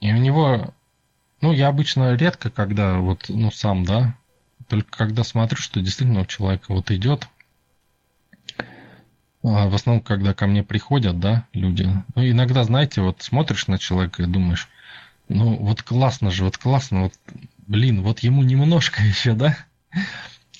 [0.00, 0.74] И у него,
[1.40, 4.14] ну, я обычно редко, когда вот, ну, сам, да,
[4.68, 7.28] только когда смотрю, что действительно у человека вот идет,
[9.42, 13.78] а в основном, когда ко мне приходят, да, люди, ну, иногда, знаете, вот смотришь на
[13.78, 14.68] человека и думаешь,
[15.28, 17.14] ну, вот классно же, вот классно, вот,
[17.66, 19.56] блин, вот ему немножко еще, да,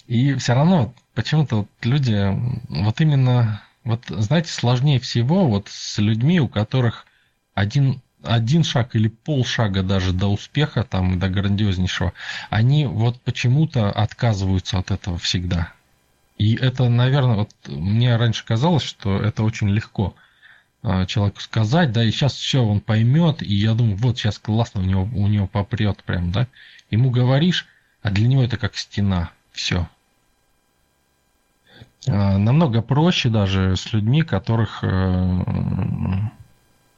[0.07, 2.35] и все равно почему-то вот люди,
[2.69, 7.07] вот именно, вот, знаете, сложнее всего вот с людьми, у которых
[7.55, 12.13] один один шаг или полшага даже до успеха, там, до грандиознейшего,
[12.51, 15.73] они вот почему-то отказываются от этого всегда.
[16.37, 20.15] И это, наверное, вот мне раньше казалось, что это очень легко
[20.83, 24.81] а, человеку сказать, да, и сейчас все он поймет, и я думаю, вот сейчас классно
[24.81, 26.47] у него, у него попрет прям, да.
[26.91, 27.67] Ему говоришь,
[28.03, 29.89] а для него это как стена, все.
[32.07, 35.45] А, намного проще даже с людьми, которых э,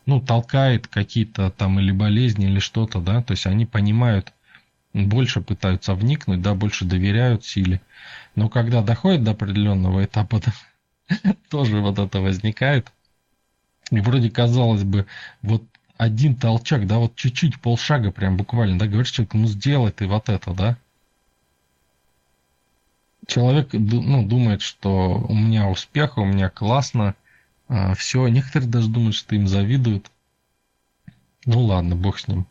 [0.07, 4.33] ну, толкает какие-то там или болезни, или что-то, да, то есть они понимают,
[4.93, 7.81] больше пытаются вникнуть, да, больше доверяют силе.
[8.35, 10.41] Но когда доходит до определенного этапа,
[11.09, 12.93] да, тоже вот это возникает.
[13.91, 15.07] И вроде казалось бы,
[15.43, 15.65] вот
[15.97, 20.29] один толчок, да, вот чуть-чуть, полшага прям буквально, да, говоришь человеку, ну сделай ты вот
[20.29, 20.79] это, да.
[23.27, 27.15] Человек, ну, думает, что у меня успех, у меня классно,
[27.71, 30.11] а, все, некоторые даже думают, что им завидуют.
[31.47, 32.47] Ну ладно, бог с ним.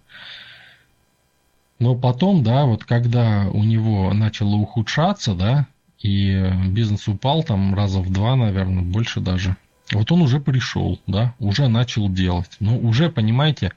[1.77, 5.67] Но потом, да, вот когда у него начало ухудшаться, да,
[5.99, 9.57] и бизнес упал там раза в два, наверное, больше даже.
[9.91, 12.51] Вот он уже пришел, да, уже начал делать.
[12.61, 13.73] Но уже, понимаете,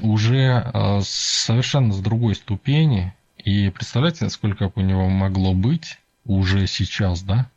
[0.00, 3.12] уже э, совершенно с другой ступени.
[3.38, 7.50] И представляете, сколько у него могло быть уже сейчас, да?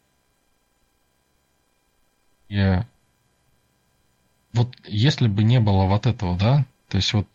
[2.50, 2.82] И
[4.54, 7.28] вот если бы не было вот этого, да, то есть вот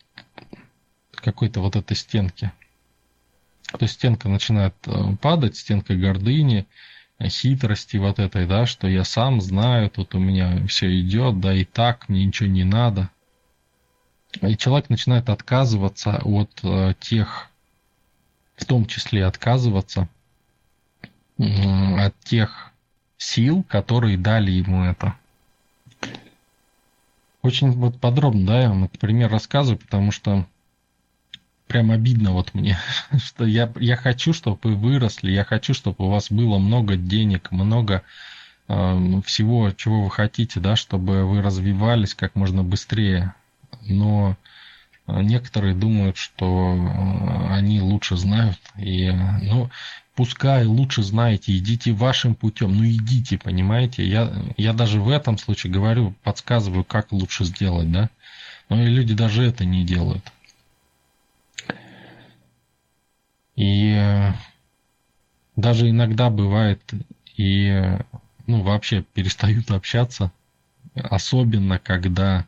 [1.11, 2.51] какой-то вот этой стенки,
[3.71, 6.65] то есть стенка начинает э, падать, стенка гордыни,
[7.27, 11.65] хитрости вот этой, да, что я сам знаю, тут у меня все идет, да, и
[11.65, 13.09] так, мне ничего не надо.
[14.41, 17.49] И человек начинает отказываться от э, тех,
[18.55, 20.07] в том числе отказываться
[21.37, 22.71] э, от тех
[23.17, 25.15] сил, которые дали ему это.
[27.49, 30.45] Очень вот подробно, да, я вам этот пример рассказываю, потому что
[31.65, 32.77] прям обидно вот мне,
[33.17, 37.49] что я, я хочу, чтобы вы выросли, я хочу, чтобы у вас было много денег,
[37.49, 38.03] много
[38.67, 43.33] э, всего, чего вы хотите, да, чтобы вы развивались как можно быстрее.
[43.81, 44.37] Но
[45.07, 49.09] некоторые думают, что э, они лучше знают, и,
[49.41, 49.71] ну,
[50.19, 55.71] пускай лучше знаете, идите вашим путем, ну идите, понимаете, я, я даже в этом случае
[55.71, 58.09] говорю, подсказываю, как лучше сделать, да,
[58.67, 60.21] но и люди даже это не делают.
[63.55, 64.33] И э,
[65.55, 66.81] даже иногда бывает
[67.37, 67.81] и
[68.45, 70.33] ну, вообще перестают общаться,
[70.95, 72.45] особенно когда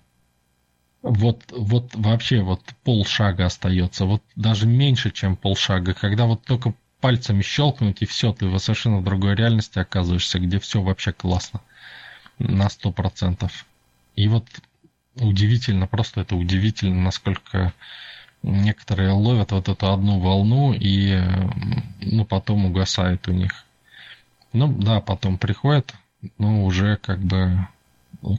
[1.02, 7.42] вот, вот вообще вот полшага остается, вот даже меньше, чем полшага, когда вот только пальцами
[7.42, 11.62] щелкнуть и все, ты совершенно другой реальности оказываешься, где все вообще классно
[12.40, 13.66] на сто процентов.
[14.16, 14.46] И вот
[15.16, 17.74] удивительно, просто это удивительно, насколько
[18.44, 21.20] некоторые ловят вот эту одну волну и
[22.02, 23.66] ну, потом угасает у них.
[24.54, 25.94] Ну да, потом приходит,
[26.38, 27.68] но уже как бы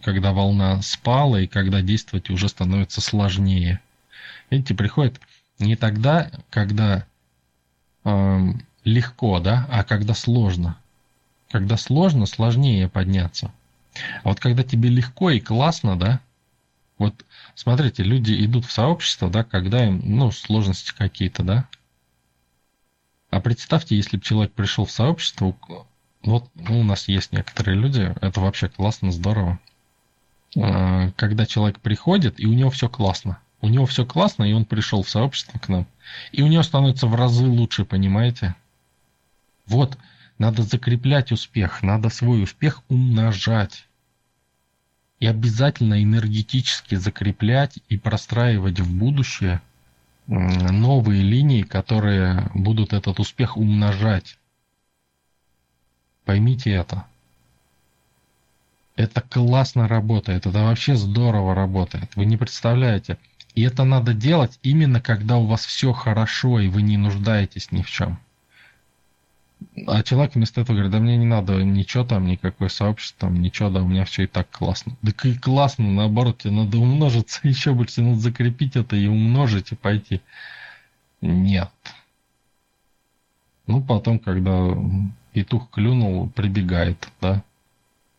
[0.03, 3.81] когда волна спала и когда действовать уже становится сложнее.
[4.51, 5.21] Видите, приходит
[5.59, 7.07] не тогда, когда
[8.05, 8.53] э,
[8.85, 10.79] легко, да, а когда сложно.
[11.51, 13.53] Когда сложно, сложнее подняться.
[14.23, 16.21] А вот когда тебе легко и классно, да,
[16.99, 17.25] вот
[17.55, 21.69] смотрите, люди идут в сообщество, да, когда им, ну, сложности какие-то, да.
[23.31, 25.57] А представьте, если бы человек пришел в сообщество,
[26.23, 29.59] вот ну, у нас есть некоторые люди, это вообще классно, здорово.
[30.57, 33.39] А, когда человек приходит, и у него все классно.
[33.63, 35.87] У него все классно, и он пришел в сообщество к нам.
[36.33, 38.55] И у него становится в разы лучше, понимаете?
[39.67, 39.97] Вот,
[40.37, 43.87] надо закреплять успех, надо свой успех умножать
[45.21, 49.63] и обязательно энергетически закреплять и простраивать в будущее
[50.27, 54.37] новые линии, которые будут этот успех умножать.
[56.25, 57.07] Поймите это.
[58.97, 62.15] Это классно работает, это вообще здорово работает.
[62.17, 63.17] Вы не представляете.
[63.55, 67.83] И это надо делать именно когда у вас все хорошо и вы не нуждаетесь ни
[67.83, 68.19] в чем.
[69.87, 73.71] А человек вместо этого говорит, да мне не надо ничего там, никакое сообщество, там, ничего,
[73.71, 74.97] да, у меня все и так классно.
[75.03, 79.77] Да и классно, наоборот, тебе надо умножиться еще больше, надо закрепить это и умножить, и
[79.77, 80.21] пойти.
[81.21, 81.71] Нет.
[83.67, 84.77] Ну, потом, когда
[85.33, 87.45] петух клюнул, прибегает, да,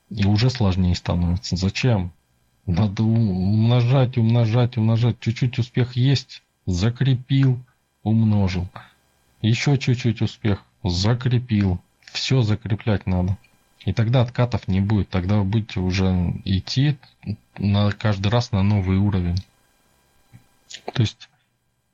[0.09, 1.55] и уже сложнее становится.
[1.55, 2.11] Зачем?
[2.65, 5.19] Надо умножать, умножать, умножать.
[5.19, 7.59] Чуть-чуть успех есть, закрепил,
[8.03, 8.69] умножил.
[9.41, 11.81] Еще чуть-чуть успех, закрепил.
[12.13, 13.37] Все закреплять надо.
[13.85, 15.09] И тогда откатов не будет.
[15.09, 16.97] Тогда вы будете уже идти
[17.57, 19.43] на каждый раз на новый уровень.
[20.93, 21.29] То есть,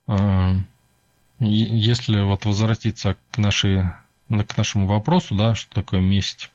[0.08, 0.56] э,
[1.40, 3.86] если вот возвратиться к, нашей,
[4.30, 6.52] к нашему вопросу, да, что такое месть.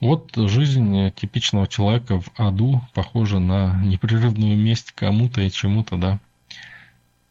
[0.00, 6.20] Вот жизнь типичного человека в аду похожа на непрерывную месть кому-то и чему-то, да.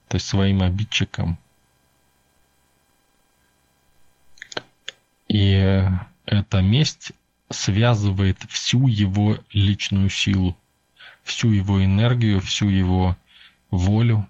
[0.08, 1.38] То есть своим обидчикам.
[5.28, 5.88] И
[6.26, 7.12] эта месть
[7.50, 10.58] связывает всю его личную силу,
[11.24, 13.16] всю его энергию, всю его
[13.70, 14.28] волю.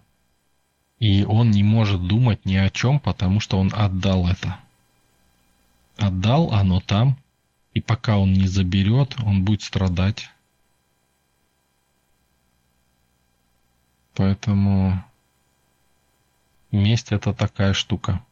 [1.00, 4.58] И он не может думать ни о чем, потому что он отдал это.
[5.98, 7.18] Отдал оно там,
[7.76, 10.30] и пока он не заберет, он будет страдать.
[14.16, 15.04] Поэтому
[16.72, 18.26] месть это такая штука.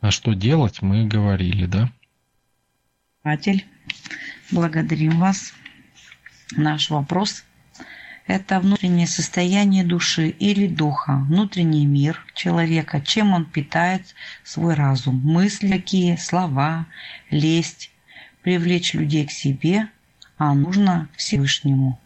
[0.00, 1.92] А что делать, мы говорили, да?
[3.24, 3.66] Атель,
[4.52, 5.52] благодарим вас.
[6.52, 7.44] Наш вопрос–
[8.30, 14.14] это внутреннее состояние души или духа, внутренний мир человека, чем он питает
[14.44, 16.86] свой разум, мысли какие, слова,
[17.30, 17.90] лесть,
[18.42, 19.88] привлечь людей к себе,
[20.38, 21.98] а нужно Всевышнему.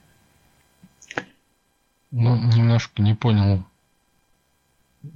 [2.11, 3.65] Ну, немножко не понял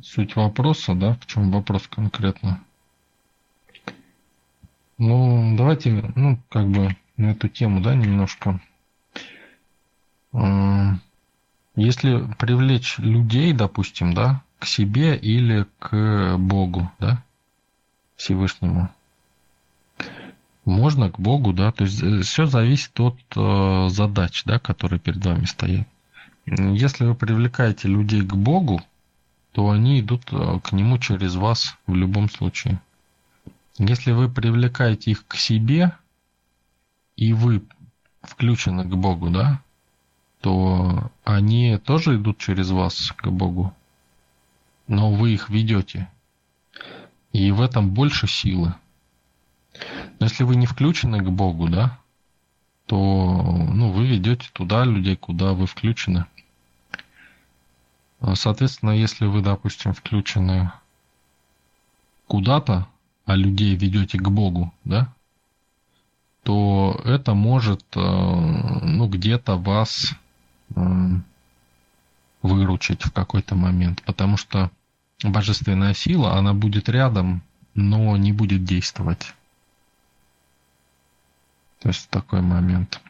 [0.02, 2.62] суть вопроса, да, в чем вопрос конкретно.
[4.98, 8.60] Ну, давайте, ну, как бы на эту тему, да, немножко.
[11.74, 17.22] Если привлечь людей, допустим, да, к себе или к Богу, да,
[18.16, 18.90] Всевышнему,
[20.68, 25.24] можно к Богу, да, то есть э, все зависит от э, задач, да, которые перед
[25.24, 25.88] вами стоят.
[26.46, 28.82] Если вы привлекаете людей к Богу,
[29.52, 32.80] то они идут э, к Нему через вас в любом случае.
[33.78, 35.92] Если вы привлекаете их к себе,
[37.16, 37.62] и вы
[38.22, 39.62] включены к Богу, да,
[40.40, 43.74] то они тоже идут через вас к Богу,
[44.86, 46.08] но вы их ведете.
[47.32, 48.74] И в этом больше силы.
[50.18, 51.98] Но если вы не включены к Богу, да,
[52.86, 56.24] то ну, вы ведете туда людей, куда вы включены.
[58.34, 60.72] Соответственно, если вы, допустим, включены
[62.26, 62.88] куда-то,
[63.26, 65.12] а людей ведете к Богу, да,
[66.42, 70.14] то это может э, ну, где-то вас
[72.42, 74.70] выручить в какой-то момент, потому что
[75.22, 77.42] божественная сила, она будет рядом,
[77.74, 79.34] но не будет действовать.
[81.80, 83.00] То есть такой момент.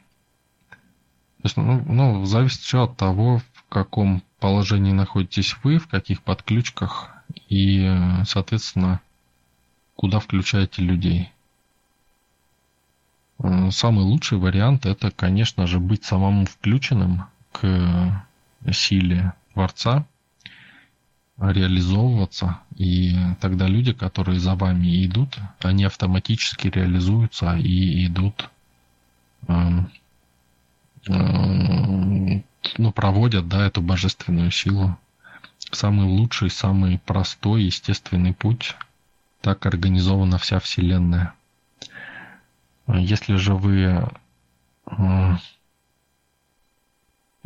[1.39, 6.23] То есть, ну, ну, зависит все от того, в каком положении находитесь вы, в каких
[6.23, 7.11] подключках
[7.49, 7.89] и,
[8.27, 9.01] соответственно,
[9.95, 11.33] куда включаете людей.
[13.71, 18.25] Самый лучший вариант это, конечно же, быть самому включенным к
[18.73, 20.07] силе Творца,
[21.39, 28.51] реализовываться, и тогда люди, которые за вами идут, они автоматически реализуются и идут,
[29.47, 29.91] эм,
[31.07, 32.45] эм,
[32.77, 34.99] ну, проводят, да, эту божественную силу.
[35.71, 38.75] Самый лучший, самый простой, естественный путь.
[39.41, 41.35] Так организована вся Вселенная.
[42.89, 44.09] Если же вы
[44.87, 45.37] э,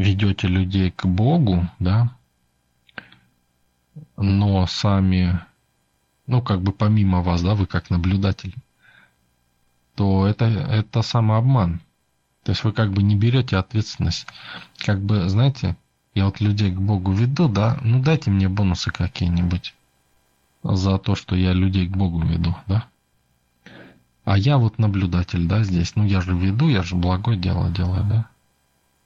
[0.03, 2.11] ведете людей к Богу, да,
[4.17, 5.41] но сами,
[6.27, 8.55] ну, как бы помимо вас, да, вы как наблюдатель,
[9.95, 11.81] то это, это самообман.
[12.43, 14.27] То есть вы как бы не берете ответственность.
[14.79, 15.77] Как бы, знаете,
[16.15, 19.75] я вот людей к Богу веду, да, ну дайте мне бонусы какие-нибудь
[20.63, 22.87] за то, что я людей к Богу веду, да.
[24.25, 25.97] А я вот наблюдатель, да, здесь.
[25.97, 28.32] Ну я же веду, я же благое дело делаю, да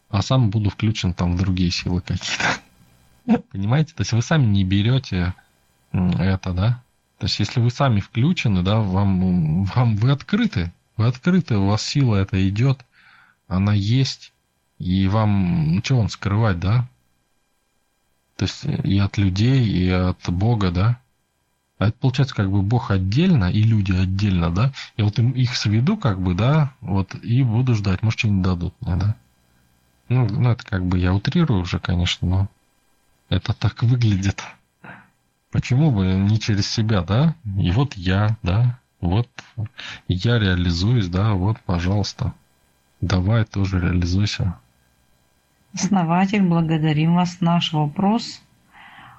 [0.08, 3.42] а сам буду включен там в другие силы какие-то.
[3.52, 3.94] Понимаете?
[3.94, 5.34] То есть вы сами не берете
[5.92, 6.82] это, да?
[7.18, 11.82] То есть если вы сами включены, да, вам, вам вы открыты, вы открыты, у вас
[11.82, 12.84] сила это идет,
[13.48, 14.32] она есть,
[14.78, 16.88] и вам, ну, что вам скрывать, да?
[18.36, 21.00] То есть и от людей, и от Бога, да?
[21.78, 24.72] А это получается как бы Бог отдельно и люди отдельно, да?
[24.96, 28.74] Я вот им их сведу как бы, да, вот, и буду ждать, может, что-нибудь дадут
[28.80, 29.16] мне, да?
[30.08, 32.48] Ну, ну, это как бы я утрирую уже, конечно, но
[33.28, 34.44] это так выглядит.
[35.50, 37.34] Почему бы не через себя, да?
[37.58, 39.28] И вот я, да, вот
[40.06, 42.34] я реализуюсь, да, вот, пожалуйста,
[43.00, 44.58] давай тоже реализуйся.
[45.74, 47.40] Основатель, благодарим вас.
[47.40, 48.42] Наш вопрос,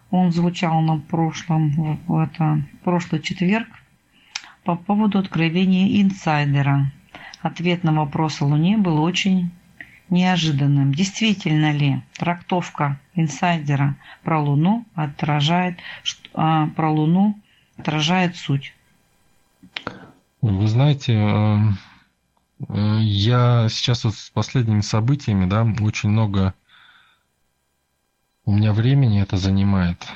[0.10, 3.68] он звучал на прошлом, это, прошлый четверг
[4.64, 6.92] по поводу откровения инсайдера.
[7.42, 9.52] Ответ на вопрос о Луне был очень
[10.10, 10.94] неожиданным.
[10.94, 15.80] Действительно ли трактовка инсайдера про Луну отражает,
[16.34, 17.40] а, про Луну
[17.78, 18.74] отражает суть?
[20.42, 21.58] Вы знаете, э,
[22.70, 26.54] э, я сейчас вот с последними событиями, да, очень много
[28.46, 30.08] у меня времени это занимает.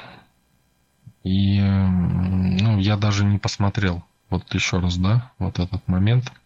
[1.23, 6.31] И э, ну, я даже не посмотрел вот еще раз, да, вот этот момент–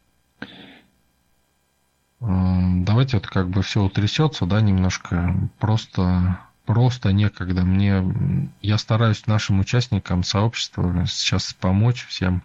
[2.19, 5.35] давайте вот как бы все утрясется, да, немножко.
[5.59, 7.63] Просто, просто некогда.
[7.63, 12.43] Мне, я стараюсь нашим участникам сообщества сейчас помочь всем.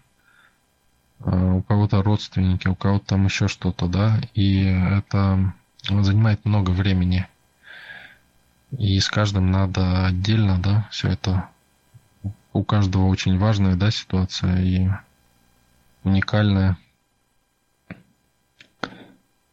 [1.21, 5.53] А, у кого-то родственники, у кого-то там еще что-то, да, и это
[5.83, 7.27] занимает много времени.
[8.77, 11.49] И с каждым надо отдельно, да, все это.
[12.53, 14.89] У каждого очень важная, да, ситуация и
[16.05, 16.77] уникальная.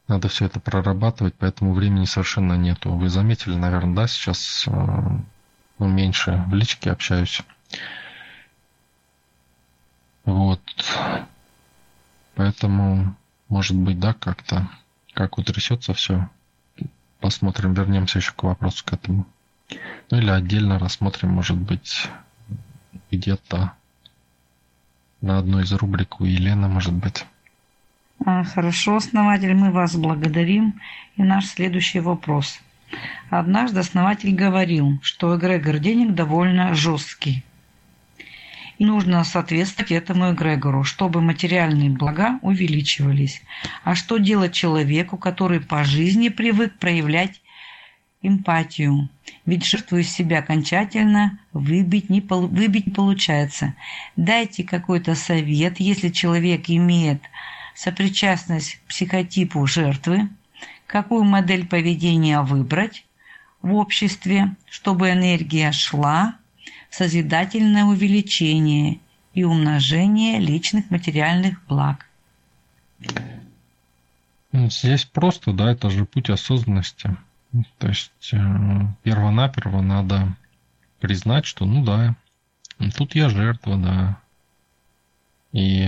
[0.07, 2.91] Надо все это прорабатывать, поэтому времени совершенно нету.
[2.93, 4.71] Вы заметили, наверное, да, сейчас э,
[5.79, 7.41] ну, меньше в личке общаюсь.
[10.23, 10.61] Вот.
[12.35, 13.15] Поэтому,
[13.49, 14.69] может быть, да, как-то,
[15.13, 16.29] как утрясется все.
[17.19, 19.25] Посмотрим, вернемся еще к вопросу к этому.
[20.09, 22.07] Ну или отдельно рассмотрим, может быть,
[23.11, 23.73] где-то
[25.19, 27.25] на одной из рубрик у Елены, может быть.
[28.25, 30.79] А, хорошо, основатель, мы вас благодарим.
[31.17, 32.59] И наш следующий вопрос.
[33.29, 37.43] Однажды основатель говорил, что эгрегор денег довольно жесткий.
[38.77, 43.41] И нужно соответствовать этому эгрегору, чтобы материальные блага увеличивались.
[43.83, 47.41] А что делать человеку, который по жизни привык проявлять
[48.21, 49.09] эмпатию?
[49.45, 53.73] Ведь жертву из себя окончательно выбить не, выбить не получается.
[54.15, 57.21] Дайте какой-то совет, если человек имеет
[57.77, 60.29] сопричастность к психотипу жертвы,
[60.87, 63.05] какую модель поведения выбрать
[63.61, 66.35] в обществе, чтобы энергия шла
[66.89, 68.99] в созидательное увеличение
[69.35, 72.07] и умножение личных материальных благ.
[74.51, 77.15] Ну, здесь просто, да, это же путь осознанности.
[77.77, 78.37] То есть э,
[79.03, 80.35] первонаперво надо
[80.99, 82.15] признать, что ну да,
[82.95, 84.17] тут я жертва, да.
[85.51, 85.87] И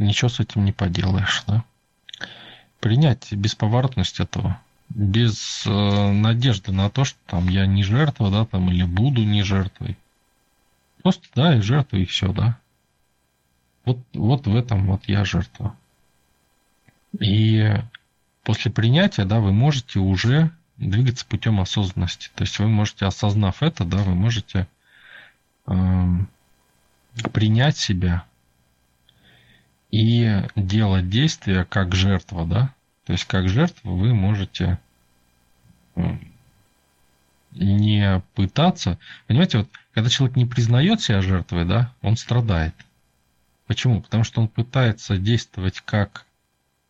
[0.00, 1.64] ничего с этим не поделаешь, да.
[2.80, 5.70] Принять бесповоротность этого, без э,
[6.12, 9.96] надежды на то, что там я не жертва, да, там, или буду не жертвой.
[11.02, 12.58] Просто, да, и жертва, и все, да.
[13.84, 15.74] Вот, вот в этом вот я жертва.
[17.18, 17.72] И
[18.42, 22.30] после принятия, да, вы можете уже двигаться путем осознанности.
[22.34, 24.66] То есть вы можете, осознав это, да, вы можете
[25.66, 26.06] э,
[27.32, 28.24] принять себя
[29.90, 32.74] и делать действия как жертва, да.
[33.04, 34.78] То есть как жертва вы можете
[37.52, 38.98] не пытаться.
[39.26, 42.74] Понимаете, вот когда человек не признает себя жертвой, да, он страдает.
[43.66, 44.00] Почему?
[44.00, 46.26] Потому что он пытается действовать как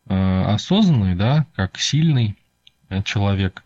[0.07, 2.37] э, осознанный, да, как сильный
[2.89, 3.63] э, человек.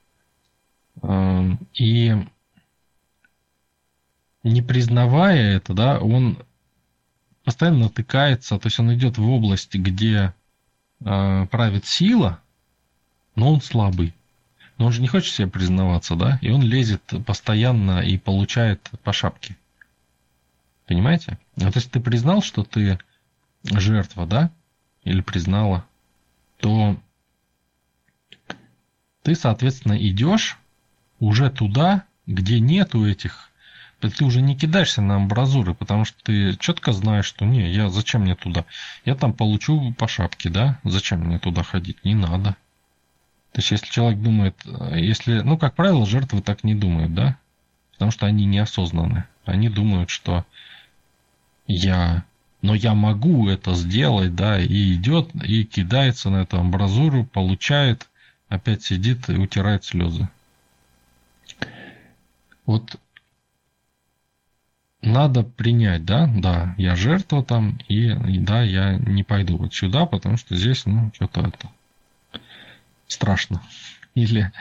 [1.03, 2.16] Э, и
[4.43, 6.39] не признавая это, да, он
[7.45, 10.34] постоянно натыкается, то есть он идет в область, где
[11.01, 12.40] э, правит сила,
[13.36, 14.14] но он слабый.
[14.78, 16.38] Но он же не хочет себе признаваться, да?
[16.42, 19.57] И он лезет постоянно и получает по шапке.
[20.86, 21.38] Понимаете?
[21.57, 22.99] Вот если ты признал, что ты
[23.62, 24.51] жертва, да?
[25.05, 25.84] Или признала,
[26.59, 26.99] то
[29.22, 30.59] ты, соответственно, идешь
[31.20, 33.51] уже туда, где нету этих
[34.11, 38.22] ты уже не кидаешься на амбразуры, потому что ты четко знаешь, что не, я зачем
[38.22, 38.64] мне туда?
[39.05, 40.78] Я там получу по шапке, да?
[40.84, 42.05] Зачем мне туда ходить?
[42.05, 42.57] Не надо.
[43.52, 44.57] То есть, если человек думает,
[44.94, 47.36] если, ну, как правило, жертвы так не думают, да?
[47.92, 49.24] Потому что они неосознаны.
[49.44, 50.44] Они думают, что
[51.66, 52.24] я,
[52.62, 58.09] но я могу это сделать, да, и идет, и кидается на эту амбразуру, получает,
[58.48, 60.28] опять сидит и утирает слезы.
[62.66, 62.98] Вот
[65.05, 70.07] надо принять, да, да, я жертва там, и, и да, я не пойду вот сюда,
[70.07, 71.68] потому что здесь, ну, что-то это
[73.07, 73.62] страшно.
[74.14, 74.52] Или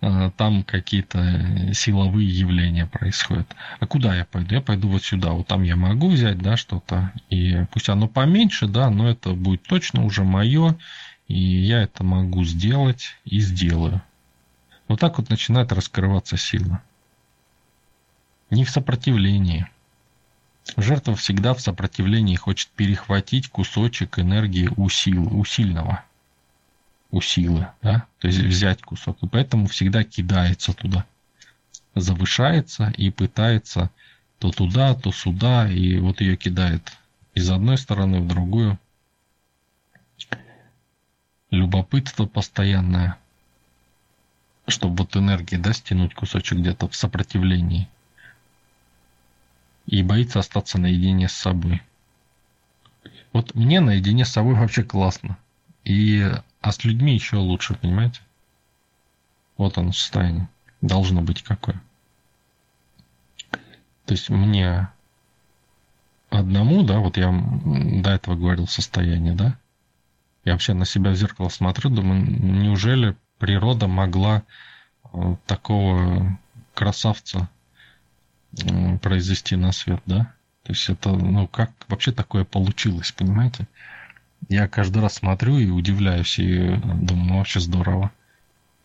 [0.00, 3.54] э, там какие-то силовые явления происходят.
[3.80, 4.54] А куда я пойду?
[4.54, 5.32] Я пойду вот сюда.
[5.32, 7.12] Вот там я могу взять, да, что-то.
[7.30, 10.76] И пусть оно поменьше, да, но это будет точно уже мое.
[11.28, 14.02] И я это могу сделать и сделаю.
[14.88, 16.82] Вот так вот начинает раскрываться сила.
[18.50, 19.66] Не в сопротивлении.
[20.76, 26.02] Жертва всегда в сопротивлении хочет перехватить кусочек энергии у сил, у сильного,
[27.10, 31.04] у силы, да, то есть взять кусок, и поэтому всегда кидается туда,
[31.94, 33.90] завышается и пытается
[34.38, 36.92] то туда, то сюда, и вот ее кидает
[37.34, 38.78] из одной стороны в другую.
[41.50, 43.16] Любопытство постоянное,
[44.66, 47.86] чтобы вот энергии, да, стянуть кусочек где-то в сопротивлении–
[49.86, 51.82] и боится остаться наедине с собой.
[53.32, 55.36] Вот мне наедине с собой вообще классно.
[55.84, 56.30] И,
[56.60, 58.20] а с людьми еще лучше, понимаете?
[59.56, 60.48] Вот оно состояние.
[60.80, 61.80] Должно быть какое.
[63.50, 64.88] То есть мне
[66.30, 69.56] одному, да, вот я до этого говорил состояние, да,
[70.44, 74.42] я вообще на себя в зеркало смотрю, думаю, неужели природа могла
[75.12, 76.38] э, такого
[76.74, 77.48] красавца
[79.02, 80.32] произвести на свет, да?
[80.64, 83.68] То есть это, ну, как вообще такое получилось, понимаете?
[84.48, 88.10] Я каждый раз смотрю и удивляюсь, и думаю, ну, вообще здорово.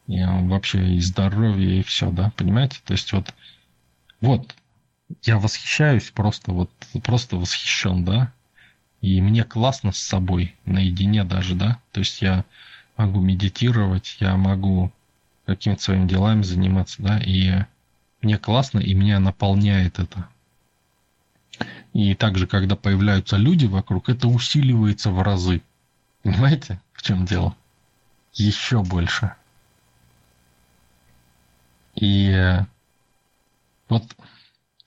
[0.07, 2.79] Я вообще и здоровье, и все, да, понимаете?
[2.85, 3.33] То есть вот,
[4.21, 4.55] вот,
[5.23, 6.71] я восхищаюсь просто, вот,
[7.03, 8.33] просто восхищен, да?
[9.01, 11.79] И мне классно с собой, наедине даже, да?
[11.91, 12.43] То есть я
[12.97, 14.91] могу медитировать, я могу
[15.45, 17.63] какими-то своими делами заниматься, да, и
[18.21, 20.27] мне классно, и меня наполняет это.
[21.93, 25.61] И также, когда появляются люди вокруг, это усиливается в разы.
[26.23, 27.55] Понимаете, в чем дело?
[28.33, 29.33] Еще больше.
[31.95, 32.65] И э,
[33.89, 34.03] вот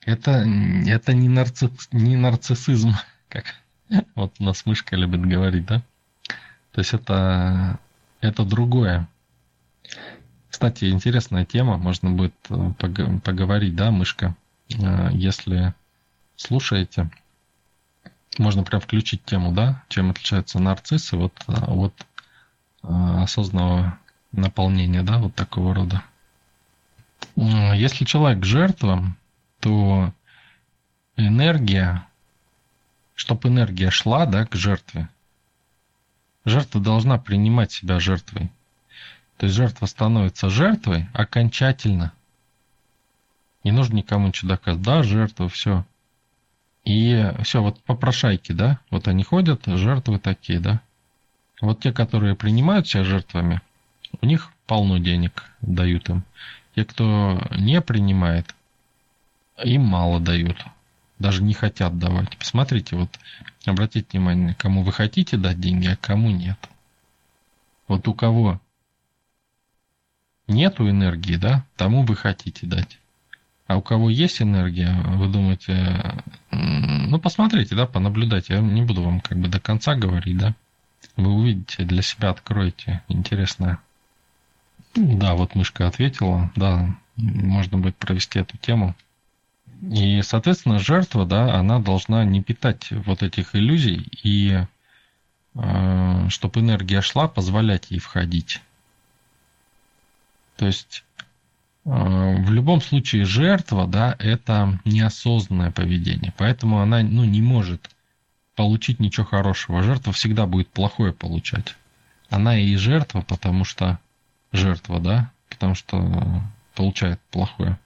[0.01, 0.45] это,
[0.87, 2.93] это не, нарцисс, не нарциссизм,
[3.29, 3.45] как
[4.15, 5.83] вот у нас мышка любит говорить, да?
[6.71, 7.79] То есть это,
[8.21, 9.07] это другое.
[10.53, 12.71] Кстати, интересная тема, можно будет э,
[13.23, 14.35] поговорить, да, мышка,
[14.69, 15.73] э, если
[16.35, 17.09] слушаете.
[18.37, 21.95] Можно прям включить тему, да, чем отличаются нарциссы вот от
[22.83, 23.97] осознанного
[24.31, 26.03] наполнения, да, вот такого рода.
[27.35, 29.15] Если человек жертва,
[29.59, 30.13] то
[31.17, 32.05] энергия,
[33.15, 35.09] чтобы энергия шла да, к жертве,
[36.45, 38.51] жертва должна принимать себя жертвой.
[39.43, 42.13] То есть жертва становится жертвой окончательно.
[43.65, 44.85] Не нужно никому ничего доказывать.
[44.85, 45.85] Да, жертва, все.
[46.85, 50.79] И все, вот попрошайки, да, вот они ходят, жертвы такие, да.
[51.59, 53.59] Вот те, которые принимают себя жертвами,
[54.21, 56.23] у них полно денег дают им.
[56.75, 58.55] Те, кто не принимает,
[59.61, 60.55] им мало дают.
[61.19, 62.37] Даже не хотят давать.
[62.37, 63.19] Посмотрите, вот
[63.65, 66.57] обратите внимание, кому вы хотите дать деньги, а кому нет.
[67.89, 68.61] Вот у кого
[70.47, 72.99] нету энергии, да, тому вы хотите дать.
[73.67, 78.55] А у кого есть энергия, вы думаете, ну посмотрите, да, понаблюдайте.
[78.55, 80.53] Я не буду вам как бы до конца говорить, да.
[81.15, 83.79] Вы увидите, для себя откроете интересное.
[84.95, 88.95] Да, вот мышка ответила, да, можно будет провести эту тему.
[89.81, 94.65] И, соответственно, жертва, да, она должна не питать вот этих иллюзий и
[95.55, 98.61] э, чтобы энергия шла, позволять ей входить.
[100.55, 101.03] То есть
[101.85, 107.89] э, в любом случае жертва, да, это неосознанное поведение, поэтому она, ну, не может
[108.55, 109.83] получить ничего хорошего.
[109.83, 111.75] Жертва всегда будет плохое получать.
[112.29, 113.99] Она и жертва, потому что
[114.51, 116.43] жертва, да, потому что
[116.75, 117.79] получает плохое,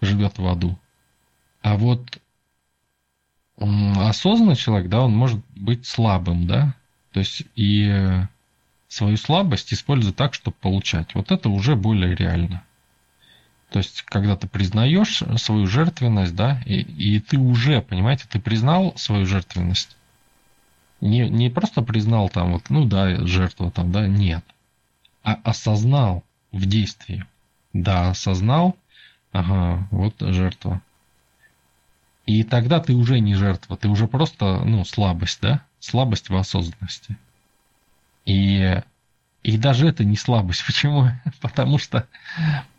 [0.00, 0.78] живет в аду.
[1.62, 2.20] А вот
[3.56, 6.74] осознанный человек, да, он может быть слабым, да,
[7.12, 8.26] то есть и
[8.94, 11.14] свою слабость использовать так, чтобы получать.
[11.14, 12.62] Вот это уже более реально.
[13.70, 18.96] То есть, когда ты признаешь свою жертвенность, да, и, и ты уже, понимаете, ты признал
[18.96, 19.96] свою жертвенность.
[21.00, 24.44] Не, не просто признал там вот, ну да, жертва там, да, нет
[25.24, 26.22] а осознал
[26.52, 27.24] в действии.
[27.72, 28.76] Да, осознал,
[29.32, 30.80] ага, вот жертва.
[32.26, 35.64] И тогда ты уже не жертва, ты уже просто, ну, слабость, да?
[35.80, 37.16] Слабость в осознанности.
[38.24, 38.80] И,
[39.42, 40.64] и даже это не слабость.
[40.66, 41.10] Почему?
[41.40, 42.06] Потому что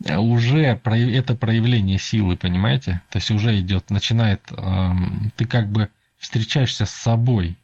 [0.05, 3.01] уже это проявление силы, понимаете?
[3.09, 7.57] То есть уже идет, начинает, эм, ты как бы встречаешься с собой,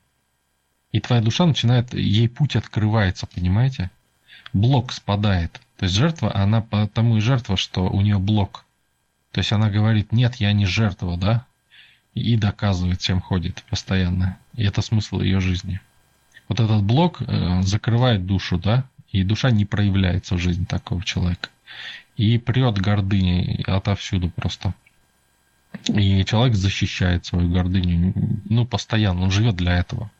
[0.91, 3.89] и твоя душа начинает, ей путь открывается, понимаете?
[4.53, 5.59] блок спадает.
[5.77, 8.65] То есть жертва, она потому и жертва, что у нее блок.
[9.31, 11.45] То есть она говорит, нет, я не жертва, да?
[12.13, 14.37] И доказывает, чем ходит постоянно.
[14.55, 15.79] И это смысл ее жизни.
[16.51, 18.83] Вот этот блок э, закрывает душу, да?
[19.13, 21.47] И душа не проявляется в жизни такого человека.
[22.17, 24.75] И прет гордыней отовсюду просто.
[25.87, 28.13] И человек защищает свою гордыню,
[28.49, 30.11] ну, постоянно, он живет для этого.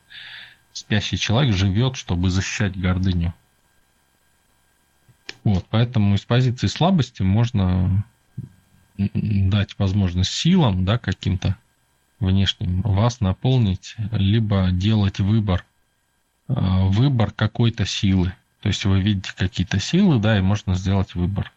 [0.71, 3.33] Спящий человек живет, чтобы защищать гордыню.
[5.43, 8.05] Вот, поэтому из позиции слабости можно
[8.97, 11.57] дать возможность силам, да, каким-то
[12.21, 15.65] внешним вас наполнить, либо делать выбор,
[16.55, 18.33] выбор какой-то силы.
[18.61, 21.51] То есть вы видите какие-то силы, да, и можно сделать выбор.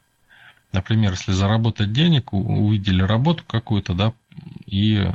[0.72, 4.12] Например, если заработать денег, увидели работу какую-то, да,
[4.66, 5.09] и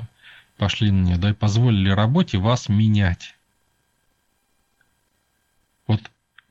[0.58, 3.36] пошли на нее, да, и позволили работе вас менять.
[5.88, 6.02] Вот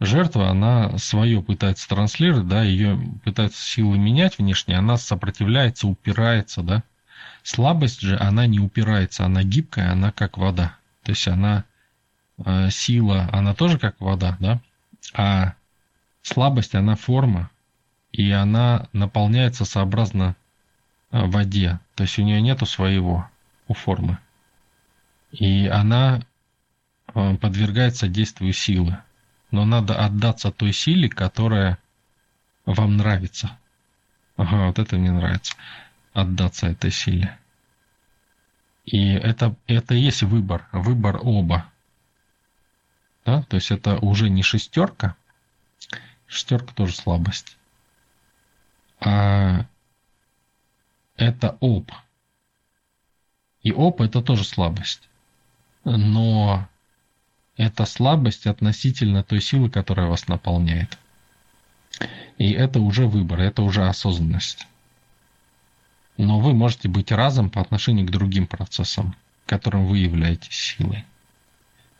[0.00, 6.82] жертва, она свое пытается транслировать, да, ее пытается силы менять внешне, она сопротивляется, упирается, да.
[7.42, 10.76] Слабость же, она не упирается, она гибкая, она как вода.
[11.02, 11.64] То есть она,
[12.44, 14.60] э, сила, она тоже как вода, да,
[15.14, 15.54] а
[16.22, 17.50] слабость, она форма,
[18.12, 20.36] и она наполняется сообразно
[21.10, 21.80] э, воде.
[21.94, 23.28] То есть у нее нету своего,
[23.66, 24.18] у формы.
[25.30, 26.22] И она
[27.14, 28.98] э, подвергается действию силы
[29.50, 31.78] но надо отдаться той силе, которая
[32.66, 33.56] вам нравится.
[34.36, 35.54] Ага, вот это мне нравится.
[36.12, 37.36] Отдаться этой силе.
[38.84, 40.68] И это, это и есть выбор.
[40.72, 41.66] Выбор оба.
[43.28, 43.42] Да?
[43.42, 45.14] То есть это уже не шестерка.
[46.26, 47.58] Шестерка тоже слабость.
[49.00, 49.66] А
[51.16, 51.92] это оп.
[53.62, 55.10] И оп это тоже слабость.
[55.84, 56.66] Но
[57.58, 60.96] это слабость относительно той силы, которая вас наполняет.
[62.38, 64.66] И это уже выбор, это уже осознанность.
[66.16, 69.14] Но вы можете быть разом по отношению к другим процессам,
[69.44, 71.04] которым вы являетесь силой.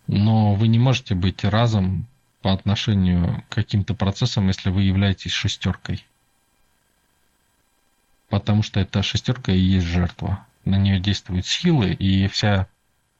[0.08, 2.06] Но вы не можете быть разом
[2.42, 6.04] по отношению к каким-то процессам, если вы являетесь шестеркой.
[8.28, 10.44] Потому что эта шестерка и есть жертва.
[10.64, 12.66] На нее действуют силы, и вся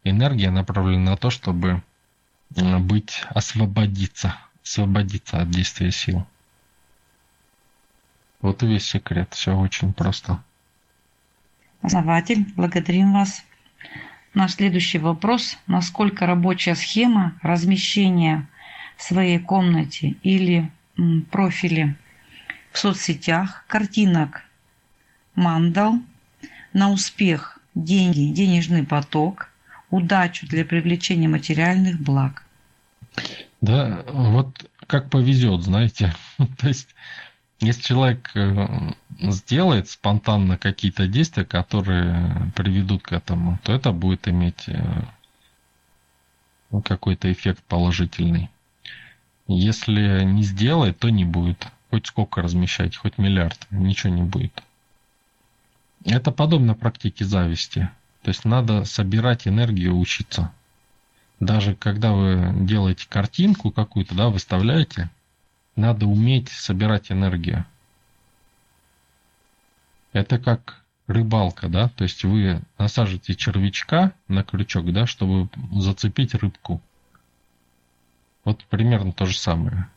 [0.02, 1.82] энергия направлена на то, чтобы
[2.56, 6.26] Э, быть, освободиться, освободиться от действия сил.
[8.40, 10.42] Вот и весь секрет, все очень просто.
[11.82, 13.44] Основатель, благодарим вас.
[14.38, 15.58] Наш следующий вопрос.
[15.66, 18.46] Насколько рабочая схема размещения
[18.96, 20.70] в своей комнате или
[21.32, 21.96] профиле
[22.70, 24.42] в соцсетях картинок
[25.34, 25.98] мандал
[26.72, 29.48] на успех, деньги, денежный поток,
[29.90, 32.44] удачу для привлечения материальных благ.
[33.60, 36.14] Да, вот как повезет, знаете.
[36.58, 36.94] То есть,
[37.60, 44.68] если человек э, сделает спонтанно какие-то действия, которые приведут к этому, то это будет иметь
[44.68, 45.02] э,
[46.84, 48.48] какой-то эффект положительный.
[49.48, 51.66] Если не сделает, то не будет.
[51.90, 54.62] Хоть сколько размещать, хоть миллиард, ничего не будет.
[56.04, 57.90] Это подобно практике зависти.
[58.22, 60.52] То есть надо собирать энергию, учиться.
[61.40, 65.10] Даже когда вы делаете картинку какую-то, да, выставляете,
[65.78, 67.64] надо уметь собирать энергию.
[70.12, 76.82] Это как рыбалка, да, то есть вы насаживаете червячка на крючок, да, чтобы зацепить рыбку.
[78.44, 79.88] Вот примерно то же самое.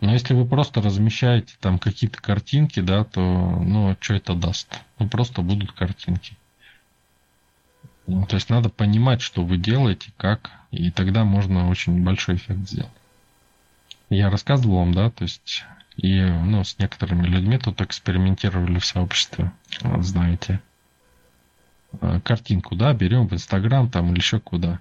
[0.00, 4.80] Но если вы просто размещаете там какие-то картинки, да, то, ну, что это даст?
[4.98, 6.36] Ну, просто будут картинки.
[8.06, 12.68] Ну, то есть надо понимать, что вы делаете, как, и тогда можно очень большой эффект
[12.68, 12.92] сделать.
[14.10, 15.64] Я рассказывал вам, да, то есть
[15.96, 19.52] и ну, с некоторыми людьми тут экспериментировали в сообществе,
[19.82, 20.60] вот знаете.
[22.00, 24.80] А, картинку, да, берем в Инстаграм там или еще куда.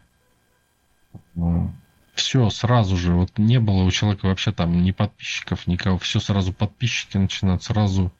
[1.37, 1.71] А,
[2.15, 6.53] все сразу же, вот не было у человека вообще там ни подписчиков, никого, все сразу
[6.53, 8.11] подписчики начинают, сразу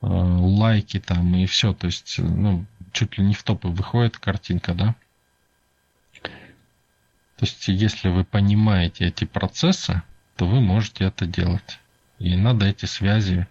[0.00, 4.72] э, лайки там и все, то есть, ну, чуть ли не в топы выходит картинка,
[4.72, 4.94] да?
[6.22, 10.02] То есть, если вы понимаете эти процессы,
[10.36, 11.80] то вы можете это делать.
[12.18, 13.46] И надо эти связи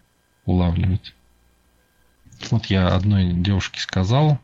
[0.46, 1.14] улавливать.
[2.52, 4.40] Вот я одной девушке сказал,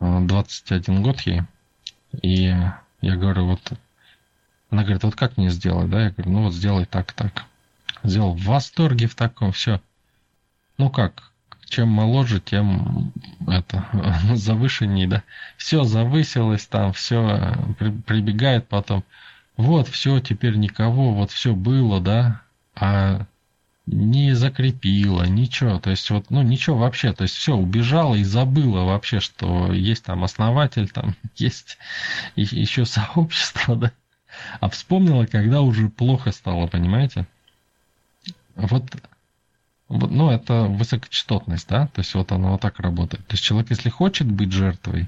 [0.00, 1.42] 21 год ей,
[2.22, 2.54] и
[3.00, 3.72] я говорю, вот,
[4.70, 6.04] она говорит, вот как мне сделать, да?
[6.04, 7.44] Я говорю, ну вот сделай так, так.
[8.02, 9.80] Сделал в восторге в таком, все.
[10.76, 11.32] Ну как,
[11.66, 13.12] чем моложе, тем
[13.46, 13.86] это
[14.34, 15.22] завышеннее, да.
[15.56, 19.04] Все завысилось там, все при, прибегает потом.
[19.62, 22.42] Вот, все, теперь никого, вот все было, да,
[22.74, 23.26] а
[23.86, 28.82] не закрепила, ничего, то есть вот, ну ничего вообще, то есть все, убежала и забыла
[28.82, 31.78] вообще, что есть там основатель, там есть
[32.34, 33.92] еще сообщество, да,
[34.58, 37.28] а вспомнила, когда уже плохо стало, понимаете?
[38.56, 38.92] Вот
[39.88, 43.24] ну, это высокочастотность, да, то есть вот она вот так работает.
[43.28, 45.06] То есть человек, если хочет быть жертвой,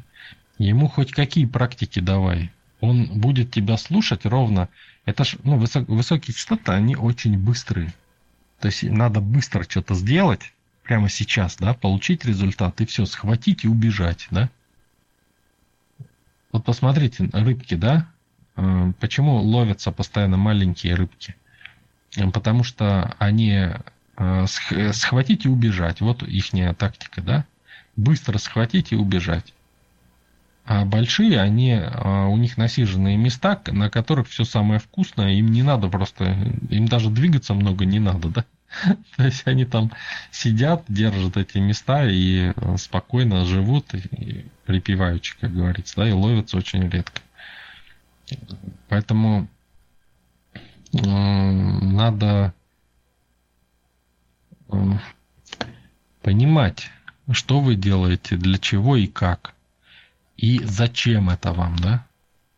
[0.59, 2.53] ему хоть какие практики давай,
[2.85, 4.68] он будет тебя слушать ровно.
[5.05, 7.93] Это ж, ну, высок, высокие частоты, они очень быстрые.
[8.61, 13.68] То есть надо быстро что-то сделать, прямо сейчас, да, получить результат и все, схватить и
[13.68, 14.51] убежать, да.
[16.53, 18.09] Вот посмотрите, рыбки, да,
[18.57, 21.35] э, почему ловятся постоянно маленькие рыбки?
[22.32, 23.72] Потому что они
[24.16, 24.47] Э,
[24.93, 26.01] схватить и убежать.
[26.01, 27.45] Вот их тактика, да?
[27.97, 29.53] Быстро схватить и убежать.
[30.65, 35.62] А большие, они, э, у них насиженные места, на которых все самое вкусное, им не
[35.62, 36.25] надо просто,
[36.71, 38.45] им даже двигаться много не надо, да?
[39.17, 39.93] То есть они там
[40.31, 46.57] сидят, держат эти места и э, спокойно живут, и припеваючи, как говорится, да, и ловятся
[46.57, 47.21] очень редко.
[48.89, 49.49] Поэтому
[50.93, 52.55] надо
[56.23, 56.91] понимать,
[57.31, 59.54] что вы делаете, для чего и как.
[60.37, 62.07] И зачем это вам, да?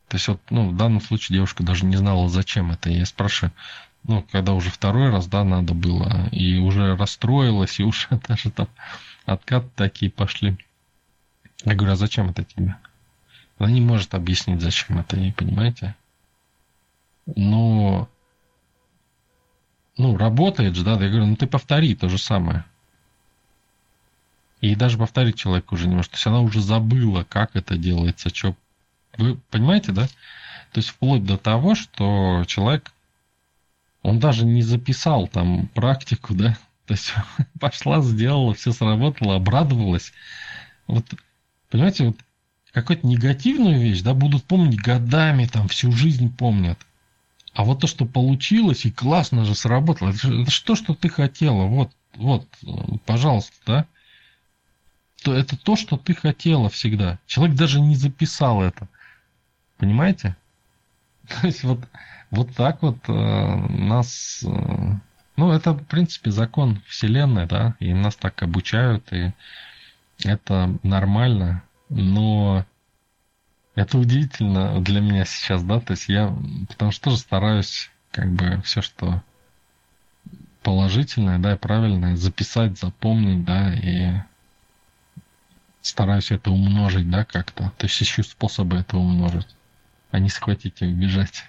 [0.09, 2.91] То есть вот, ну, в данном случае девушка даже не знала, зачем это.
[2.91, 3.53] Я спрашиваю,
[4.05, 8.68] ну, когда уже второй раз, да, надо было, и уже расстроилась, и уже даже там
[9.24, 10.57] откаты такие пошли.
[11.64, 12.77] Я говорю, а зачем это тебе?
[13.59, 15.97] Она не может объяснить, зачем это ей, понимаете?
[17.35, 18.09] Но
[19.97, 22.64] ну, работает же, да, я говорю, ну ты повтори то же самое.
[24.67, 26.11] И даже повторить человек уже не может.
[26.11, 28.57] То есть она уже забыла, как это делается, что.
[29.17, 30.09] Вы понимаете, да?
[30.73, 32.93] То есть вплоть до того, что человек,
[34.03, 37.14] он даже не записал там практику, да, то есть
[37.61, 40.12] пошла, сделала, все сработало, обрадовалась.
[40.89, 41.05] Вот,
[41.71, 42.17] понимаете, вот
[42.73, 46.79] какую-то негативную вещь, да, будут помнить годами, там, всю жизнь помнят.
[47.55, 51.93] А вот то, что получилось, и классно же сработало, это, что, что ты хотела, вот,
[52.17, 52.49] вот,
[53.07, 53.87] пожалуйста, да,
[55.27, 57.18] то это то, что ты хотела всегда.
[57.27, 58.87] Человек даже не записал это.
[59.77, 60.37] Понимаете?
[61.29, 61.81] То есть вот,
[62.31, 64.45] вот так вот э, нас...
[64.47, 64.93] Э,
[65.35, 69.33] ну, это, в принципе, закон Вселенной, да, и нас так обучают, и
[70.22, 72.64] это нормально, но
[73.74, 76.35] это удивительно для меня сейчас, да, то есть я,
[76.68, 79.22] потому что тоже стараюсь, как бы, все, что
[80.62, 84.14] положительное, да, и правильное, записать, запомнить, да, и
[85.87, 87.72] стараюсь это умножить, да, как-то.
[87.78, 89.47] То есть ищу способы это умножить,
[90.11, 91.45] а не схватить и убежать.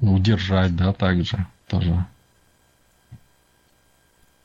[0.00, 2.04] Удержать, да, также тоже.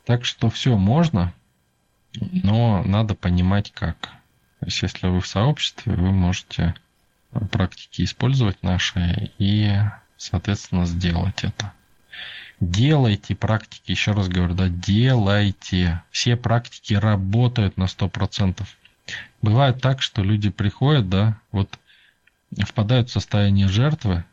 [0.04, 1.32] Так что все можно,
[2.14, 4.10] но надо понимать как.
[4.60, 6.74] То есть если вы в сообществе, вы можете
[7.50, 9.76] практики использовать наши и,
[10.16, 11.72] соответственно, сделать это.
[12.60, 16.02] Делайте практики, еще раз говорю, да, делайте.
[16.10, 18.66] Все практики работают на 100%.
[19.42, 21.78] Бывает так, что люди приходят, да, вот
[22.66, 24.24] впадают в состояние жертвы,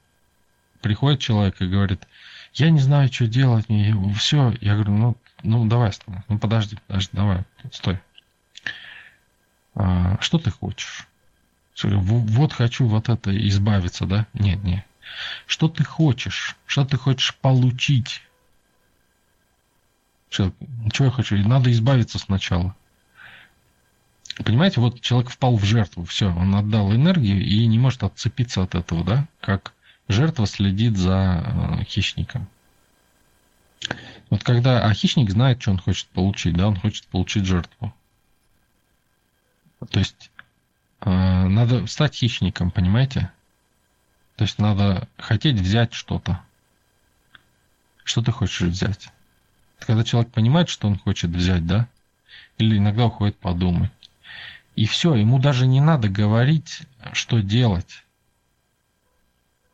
[0.82, 2.08] приходит человек и говорит,
[2.54, 4.54] я не знаю, что делать, мне все.
[4.62, 5.92] Я говорю, ну, ну давай,
[6.28, 8.00] ну подожди, подожди, давай, стой.
[9.76, 11.08] А, что ты хочешь?
[11.84, 14.26] Вот хочу вот это избавиться, да?
[14.34, 14.86] Нет, нет.
[15.46, 16.56] Что ты хочешь?
[16.66, 18.22] Что ты хочешь получить?
[20.30, 20.52] Что,
[20.92, 21.38] чего я хочу?
[21.38, 22.76] Надо избавиться сначала.
[24.44, 28.76] Понимаете, вот человек впал в жертву, все, он отдал энергию и не может отцепиться от
[28.76, 29.28] этого, да?
[29.40, 29.74] Как
[30.10, 32.50] жертва следит за э, хищником.
[34.30, 37.94] Вот когда, а хищник знает, что он хочет получить, да, он хочет получить жертву.
[39.90, 40.32] То есть
[41.02, 43.32] э, надо стать хищником, понимаете?
[44.36, 46.42] То есть надо хотеть взять что-то.
[48.04, 49.10] Что ты хочешь взять?
[49.80, 51.88] Когда человек понимает, что он хочет взять, да?
[52.58, 53.92] Или иногда уходит подумать.
[54.76, 56.82] И все, ему даже не надо говорить,
[57.14, 58.04] что делать.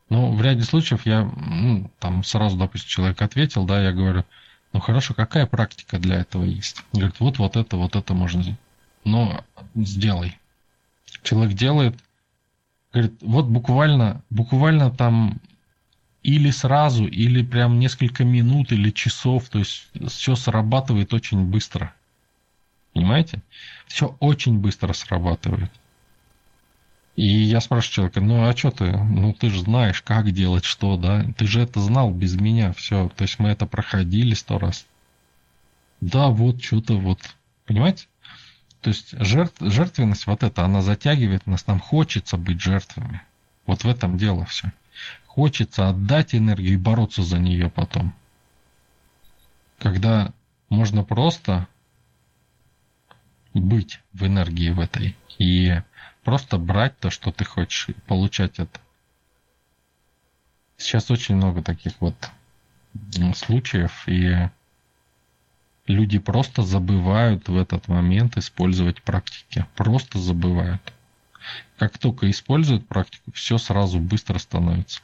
[0.10, 4.26] Ну, в ряде случаев я, ну, там сразу, допустим, человек ответил, да, я говорю,
[4.74, 6.84] ну хорошо, какая практика для этого есть?
[6.92, 8.58] Он говорит, вот, вот это, вот это можно.
[9.04, 9.44] Но
[9.74, 10.38] сделай.
[11.24, 11.96] Человек делает,
[12.94, 15.40] Говорит, вот буквально, буквально там
[16.24, 21.94] или сразу, или прям несколько минут или часов, то есть все срабатывает очень быстро.
[22.94, 23.42] Понимаете?
[23.88, 25.72] Все очень быстро срабатывает.
[27.16, 30.98] И я спрашиваю человека, ну а что ты, ну ты же знаешь, как делать что,
[30.98, 31.26] да?
[31.38, 33.10] Ты же это знал без меня, все.
[33.16, 34.86] То есть мы это проходили сто раз.
[36.00, 37.20] Да, вот что-то вот.
[37.66, 38.08] Понимаете?
[38.82, 43.22] То есть жертв, жертвенность вот эта, она затягивает нас, нам хочется быть жертвами.
[43.66, 44.72] Вот в этом дело все.
[45.28, 48.14] Хочется отдать энергию и бороться за нее потом.
[49.78, 50.34] Когда
[50.70, 51.68] можно просто
[53.54, 55.82] быть в энергии в этой и
[56.24, 58.80] просто брать то, что ты хочешь, получать это.
[60.78, 62.16] Сейчас очень много таких вот
[63.36, 64.50] случаев, и
[65.92, 69.66] люди просто забывают в этот момент использовать практики.
[69.76, 70.82] Просто забывают.
[71.78, 75.02] Как только используют практику, все сразу быстро становится.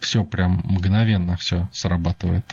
[0.00, 2.44] Все прям мгновенно все срабатывает.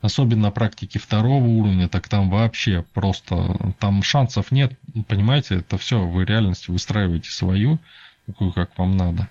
[0.00, 4.78] Особенно практики второго уровня, так там вообще просто, там шансов нет,
[5.08, 7.78] понимаете, это все, вы реальность выстраиваете свою,
[8.26, 9.28] такую, как вам надо.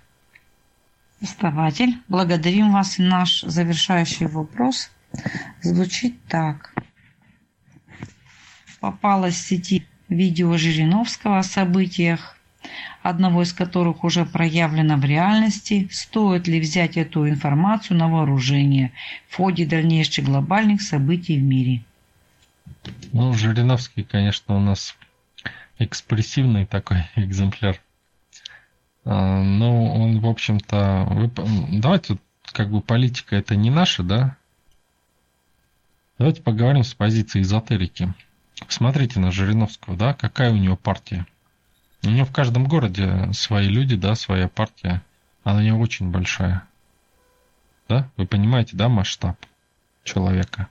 [1.21, 2.97] Основатель, благодарим вас.
[2.97, 4.91] Наш завершающий вопрос
[5.61, 6.73] звучит так.
[8.79, 12.37] Попалось в сети видео Жириновского о событиях,
[13.01, 18.91] одного из которых уже проявлено в реальности, стоит ли взять эту информацию на вооружение
[19.27, 21.83] в ходе дальнейших глобальных событий в мире.
[23.11, 24.95] Ну, Жириновский, конечно, у нас
[25.79, 27.79] экспрессивный такой экземпляр.
[29.03, 31.31] А, ну, он, в общем-то, вы,
[31.79, 32.17] давайте,
[32.51, 34.37] как бы политика это не наша, да,
[36.17, 38.13] Давайте поговорим с позиции эзотерики.
[38.69, 41.25] Смотрите на Жириновского, да, какая у него партия.
[42.03, 45.03] У него в каждом городе свои люди, да, своя партия.
[45.43, 46.63] Она него очень большая.
[47.89, 49.37] Да, вы понимаете, да, масштаб
[50.03, 50.69] человека.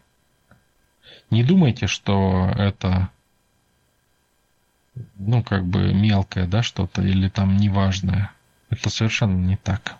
[1.30, 3.10] Не думайте, что это,
[5.16, 8.32] ну, как бы мелкое, да, что-то, или там неважное.
[8.70, 9.98] Это совершенно не так.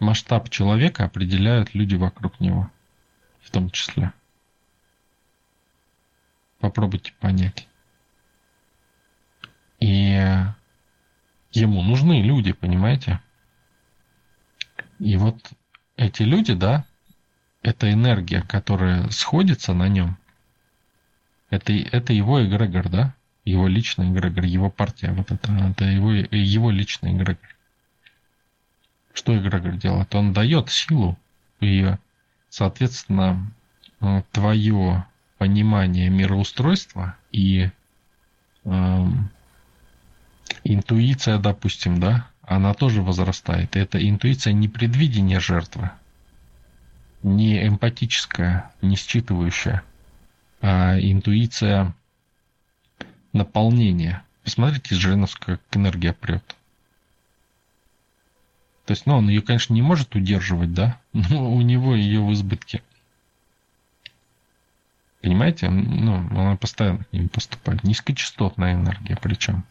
[0.00, 2.70] Масштаб человека определяют люди вокруг него,
[3.42, 4.12] в том числе.
[6.60, 7.66] Попробуйте понять.
[9.80, 10.16] И
[11.52, 13.20] ему нужны люди, понимаете?
[15.00, 15.52] И вот
[15.96, 16.86] эти люди, да,
[17.62, 20.16] это энергия, которая сходится на нем.
[21.50, 23.14] Это, это его эгрегор, да?
[23.44, 25.12] Его личный эгрегор, его партия.
[25.12, 27.56] Вот это, это его, его личный эгрегор.
[29.12, 30.14] Что эгрегор делает?
[30.14, 31.18] Он дает силу
[31.60, 31.94] и,
[32.52, 33.50] соответственно,
[34.00, 35.06] э, твое
[35.38, 37.70] понимание мироустройства и
[38.64, 39.06] э,
[40.62, 43.74] интуиция, допустим, да, она тоже возрастает.
[43.74, 45.90] это интуиция не предвидения жертвы,
[47.22, 49.80] не эмпатическая, не считывающая,
[50.60, 51.94] а интуиция
[53.32, 54.24] наполнения.
[54.44, 56.54] Посмотрите, Женовск, как энергия прет.
[58.86, 62.32] То есть, ну, он ее, конечно, не может удерживать, да, но у него ее в
[62.32, 62.82] избытке.
[65.20, 65.70] Понимаете?
[65.70, 67.84] Ну, она постоянно к ним поступает.
[67.84, 69.64] Низкочастотная энергия причем.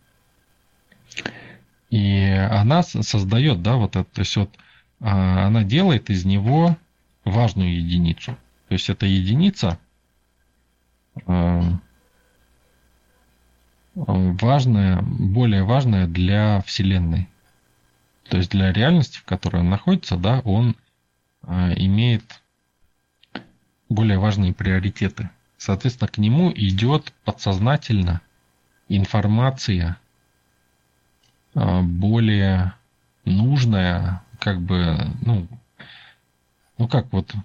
[1.89, 4.49] И она создает, да, вот это, то есть вот
[5.01, 6.77] а, она делает из него
[7.25, 8.37] важную единицу.
[8.69, 9.77] То есть эта единица
[11.25, 11.79] а,
[13.95, 17.27] важная, более важная для Вселенной.
[18.31, 20.77] То есть для реальности, в которой он находится, да, он
[21.41, 22.23] а, имеет
[23.89, 25.29] более важные приоритеты.
[25.57, 28.21] Соответственно, к нему идет подсознательно
[28.87, 29.97] информация
[31.55, 32.73] а, более
[33.25, 35.49] нужная, как бы, ну,
[36.77, 37.35] ну как вот,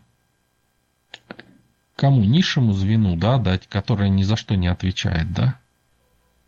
[1.97, 5.59] кому низшему звену, да, дать, которое ни за что не отвечает, да,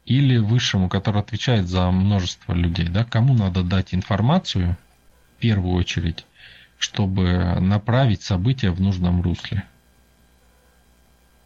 [0.08, 4.78] или высшему, который отвечает за множество людей, да, кому надо дать информацию
[5.36, 6.24] в первую очередь,
[6.78, 9.64] чтобы направить события в нужном русле.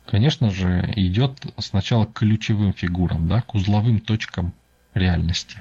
[0.07, 4.55] Конечно же, идет сначала к ключевым фигурам, да, к узловым точкам
[4.95, 5.59] реальности.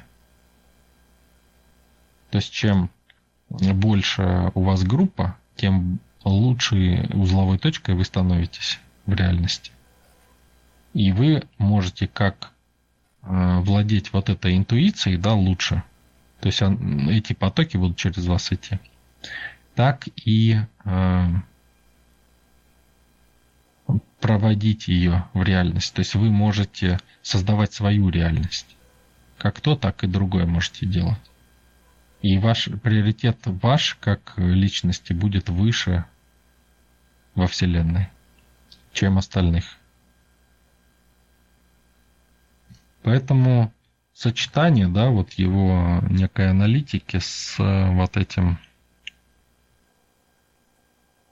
[2.29, 2.91] То есть чем
[3.49, 9.71] больше у вас группа, тем лучшей узловой точкой вы становитесь в реальности.
[10.93, 12.51] И вы можете как
[13.21, 15.83] владеть вот этой интуицией, да, лучше.
[16.39, 18.79] То есть эти потоки будут через вас идти.
[19.75, 21.27] Так и э,
[24.19, 25.93] проводить ее в реальность.
[25.93, 28.75] То есть вы можете создавать свою реальность.
[29.37, 31.19] Как то, так и другое можете делать.
[32.21, 36.05] И ваш приоритет ваш как личности будет выше
[37.33, 38.09] во Вселенной,
[38.93, 39.65] чем остальных.
[43.03, 43.71] Поэтому
[44.13, 48.59] сочетание, да, вот его некой аналитики с вот этим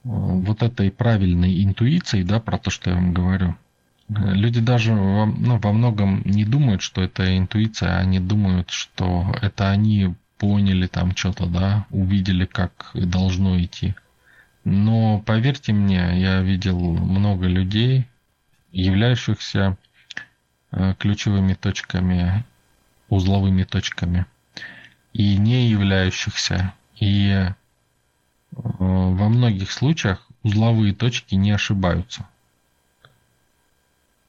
[0.03, 3.55] вот этой правильной интуицией, да, про то, что я вам говорю.
[4.07, 9.69] Люди даже во, ну, во многом не думают, что это интуиция, они думают, что это
[9.69, 13.93] они поняли там что-то, да, увидели, как должно идти.
[14.63, 18.07] Но поверьте мне, я видел много людей,
[18.71, 19.88] являющихся э,
[20.99, 22.45] ключевыми точками,
[23.09, 24.25] узловыми точками,
[25.13, 26.73] и не являющихся.
[26.95, 27.53] И э,
[28.51, 32.27] во многих случаях узловые точки не ошибаются.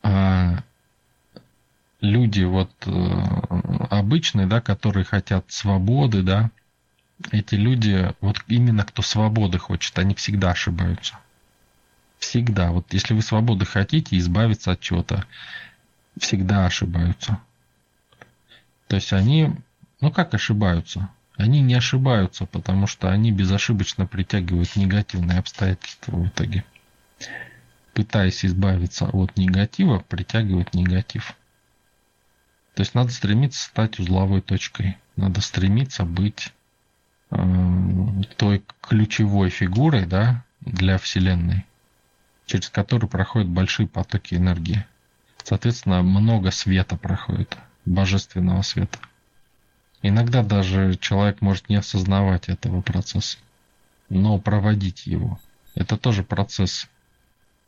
[0.02, 0.62] А
[2.00, 2.90] люди вот э,
[3.90, 6.50] обычные, да, которые хотят свободы, да,
[7.30, 11.16] эти люди, вот именно кто свободы хочет, они всегда ошибаются.
[12.18, 12.70] Всегда.
[12.70, 15.26] Вот если вы свободы хотите, избавиться от чего-то,
[16.18, 17.40] всегда ошибаются.
[18.88, 19.54] То есть они,
[20.00, 21.10] ну как ошибаются?
[21.36, 26.64] Они не ошибаются, потому что они безошибочно притягивают негативные обстоятельства в итоге.
[27.94, 31.34] Пытаясь избавиться от негатива, притягивают негатив.
[32.74, 34.98] То есть надо стремиться стать узловой точкой.
[35.16, 36.52] Надо стремиться быть
[37.30, 37.36] э,
[38.36, 41.64] той ключевой фигурой да, для Вселенной,
[42.46, 44.84] через которую проходят большие потоки энергии.
[45.50, 49.00] Соответственно, много света проходит, божественного света.
[50.00, 53.36] Иногда даже человек может не осознавать этого процесса,
[54.08, 55.40] но проводить его.
[55.74, 56.88] Это тоже процесс,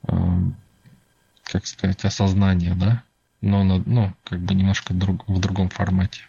[0.07, 0.15] э,
[1.43, 3.03] как сказать, осознания, да?
[3.41, 6.21] но на, ну, как бы немножко друг, в другом формате.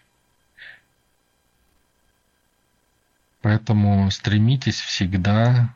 [3.43, 5.75] Поэтому стремитесь всегда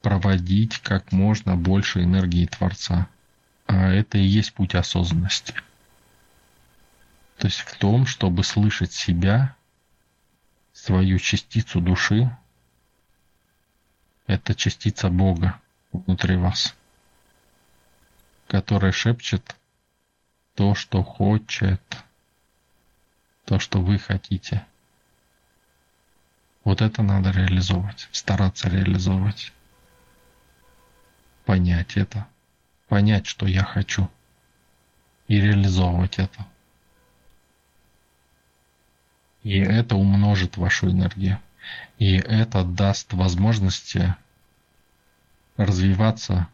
[0.00, 3.06] проводить как можно больше энергии Творца.
[3.66, 5.54] А это и есть путь осознанности.
[7.38, 9.56] То есть в том, чтобы слышать себя,
[10.72, 12.30] свою частицу души,
[14.26, 15.60] это частица Бога
[15.92, 16.74] внутри вас,
[18.48, 19.56] которая шепчет
[20.54, 21.82] то, что хочет,
[23.44, 24.64] то, что вы хотите.
[26.64, 29.52] Вот это надо реализовывать, стараться реализовывать.
[31.44, 32.28] Понять это,
[32.92, 34.10] понять, что я хочу,
[35.26, 36.46] и реализовывать это.
[39.42, 41.40] И это умножит вашу энергию.
[41.96, 44.14] И это даст возможности
[45.56, 46.48] развиваться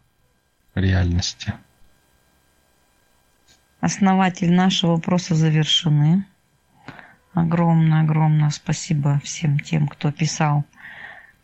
[0.76, 1.54] реальности.
[3.80, 6.24] Основатель нашего вопроса завершены.
[7.32, 10.64] Огромное-огромное спасибо всем тем, кто писал,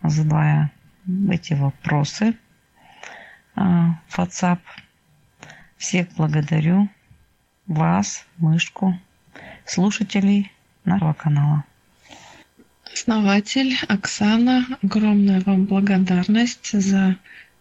[0.05, 0.71] задавая
[1.33, 2.39] эти вопросы
[3.57, 4.61] а, WhatsApp.
[5.77, 6.89] Всех благодарю.
[7.67, 8.99] Вас, мышку,
[9.65, 10.53] слушателей
[10.85, 11.65] нашего канала.
[12.93, 17.17] Основатель Оксана, огромная вам благодарность за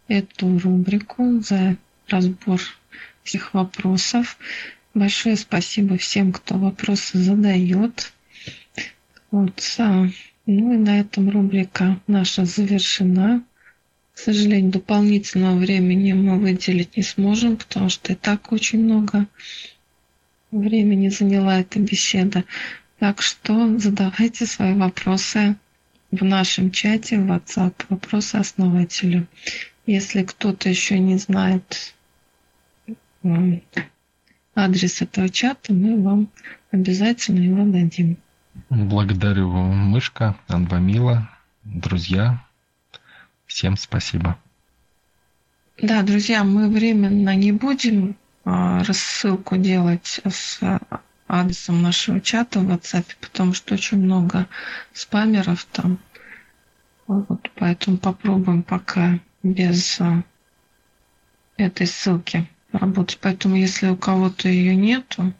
[0.07, 1.77] эту рубрику, за
[2.07, 2.59] разбор
[3.23, 4.37] всех вопросов.
[4.93, 8.13] Большое спасибо всем, кто вопросы задает.
[9.31, 10.07] Вот, а,
[10.45, 13.43] ну и на этом рубрика наша завершена.
[14.13, 19.27] К сожалению, дополнительного времени мы выделить не сможем, потому что и так очень много
[20.51, 22.43] времени заняла эта беседа.
[22.99, 25.55] Так что задавайте свои вопросы
[26.11, 29.27] в нашем чате в WhatsApp, вопросы основателю.
[29.85, 31.95] Если кто-то еще не знает
[34.55, 36.29] адрес этого чата, мы вам
[36.71, 38.17] обязательно его дадим.
[38.69, 41.29] Благодарю Мышка, Анвамила,
[41.63, 42.42] друзья.
[43.45, 44.37] Всем спасибо.
[45.81, 48.15] Да, друзья, мы временно не будем
[48.45, 50.59] а, рассылку делать с
[51.27, 54.47] адресом нашего чата в WhatsApp, потому что очень много
[54.93, 55.97] спамеров там.
[57.07, 60.23] Вот, поэтому попробуем пока без а,
[61.57, 63.19] этой ссылки работать.
[63.21, 65.33] Поэтому если у кого-то ее нету,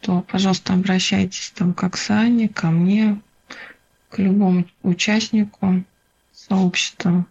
[0.00, 3.20] то, пожалуйста, обращайтесь там к Оксане, ко мне,
[4.08, 5.84] к любому участнику
[6.48, 7.26] сообщества,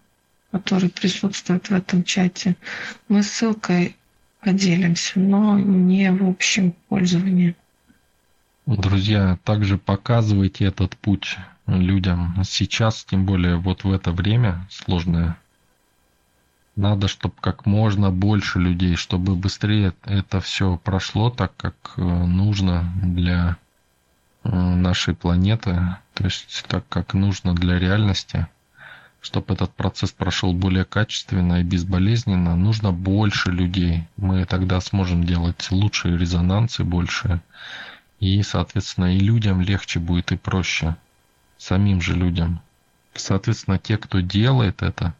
[0.52, 2.56] который присутствует в этом чате.
[3.08, 3.96] Мы ссылкой
[4.42, 7.56] поделимся, но не в общем пользовании.
[8.66, 12.36] Друзья, также показывайте этот путь людям.
[12.44, 15.38] Сейчас, тем более вот в это время сложное,
[16.76, 22.90] надо, чтобы как можно больше людей, чтобы быстрее это все прошло так, как э, нужно
[23.04, 23.58] для
[24.44, 28.48] э, нашей планеты, то есть так, как нужно для реальности,
[29.22, 34.06] чтобы этот процесс прошел более качественно и безболезненно, нужно больше людей.
[34.18, 37.42] Мы тогда сможем делать лучшие резонансы, больше
[38.20, 40.96] и, соответственно, и людям легче будет и проще.
[41.58, 42.62] Самим же людям.
[43.14, 45.14] Соответственно, те, кто делает это,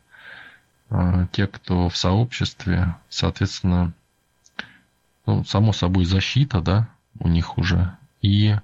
[0.90, 3.94] а, те, кто в сообществе, соответственно,
[5.26, 6.90] ну, само собой защита, да,
[7.20, 7.96] у них уже.
[8.22, 8.60] И э,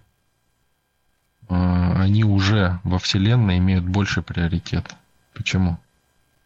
[1.49, 4.95] они уже во Вселенной имеют больше приоритет.
[5.35, 5.77] Почему?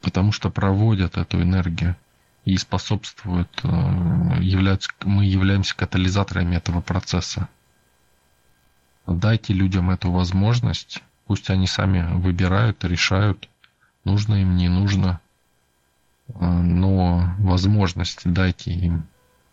[0.01, 1.95] Потому что проводят эту энергию
[2.43, 3.67] и способствуют, э,
[4.41, 7.47] являются, мы являемся катализаторами этого процесса.
[9.05, 13.47] Дайте людям эту возможность, пусть они сами выбирают, решают,
[14.03, 15.19] нужно им, не нужно,
[16.35, 19.07] а, но возможность дайте им,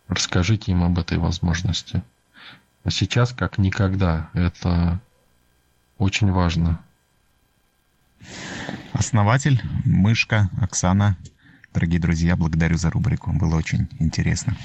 [0.07, 2.03] расскажите им об этой возможности.
[2.83, 4.99] А сейчас, как никогда, это
[5.97, 6.79] очень важно.
[8.93, 11.17] Основатель, мышка, Оксана.
[11.73, 13.31] Дорогие друзья, благодарю за рубрику.
[13.31, 14.55] Было очень интересно.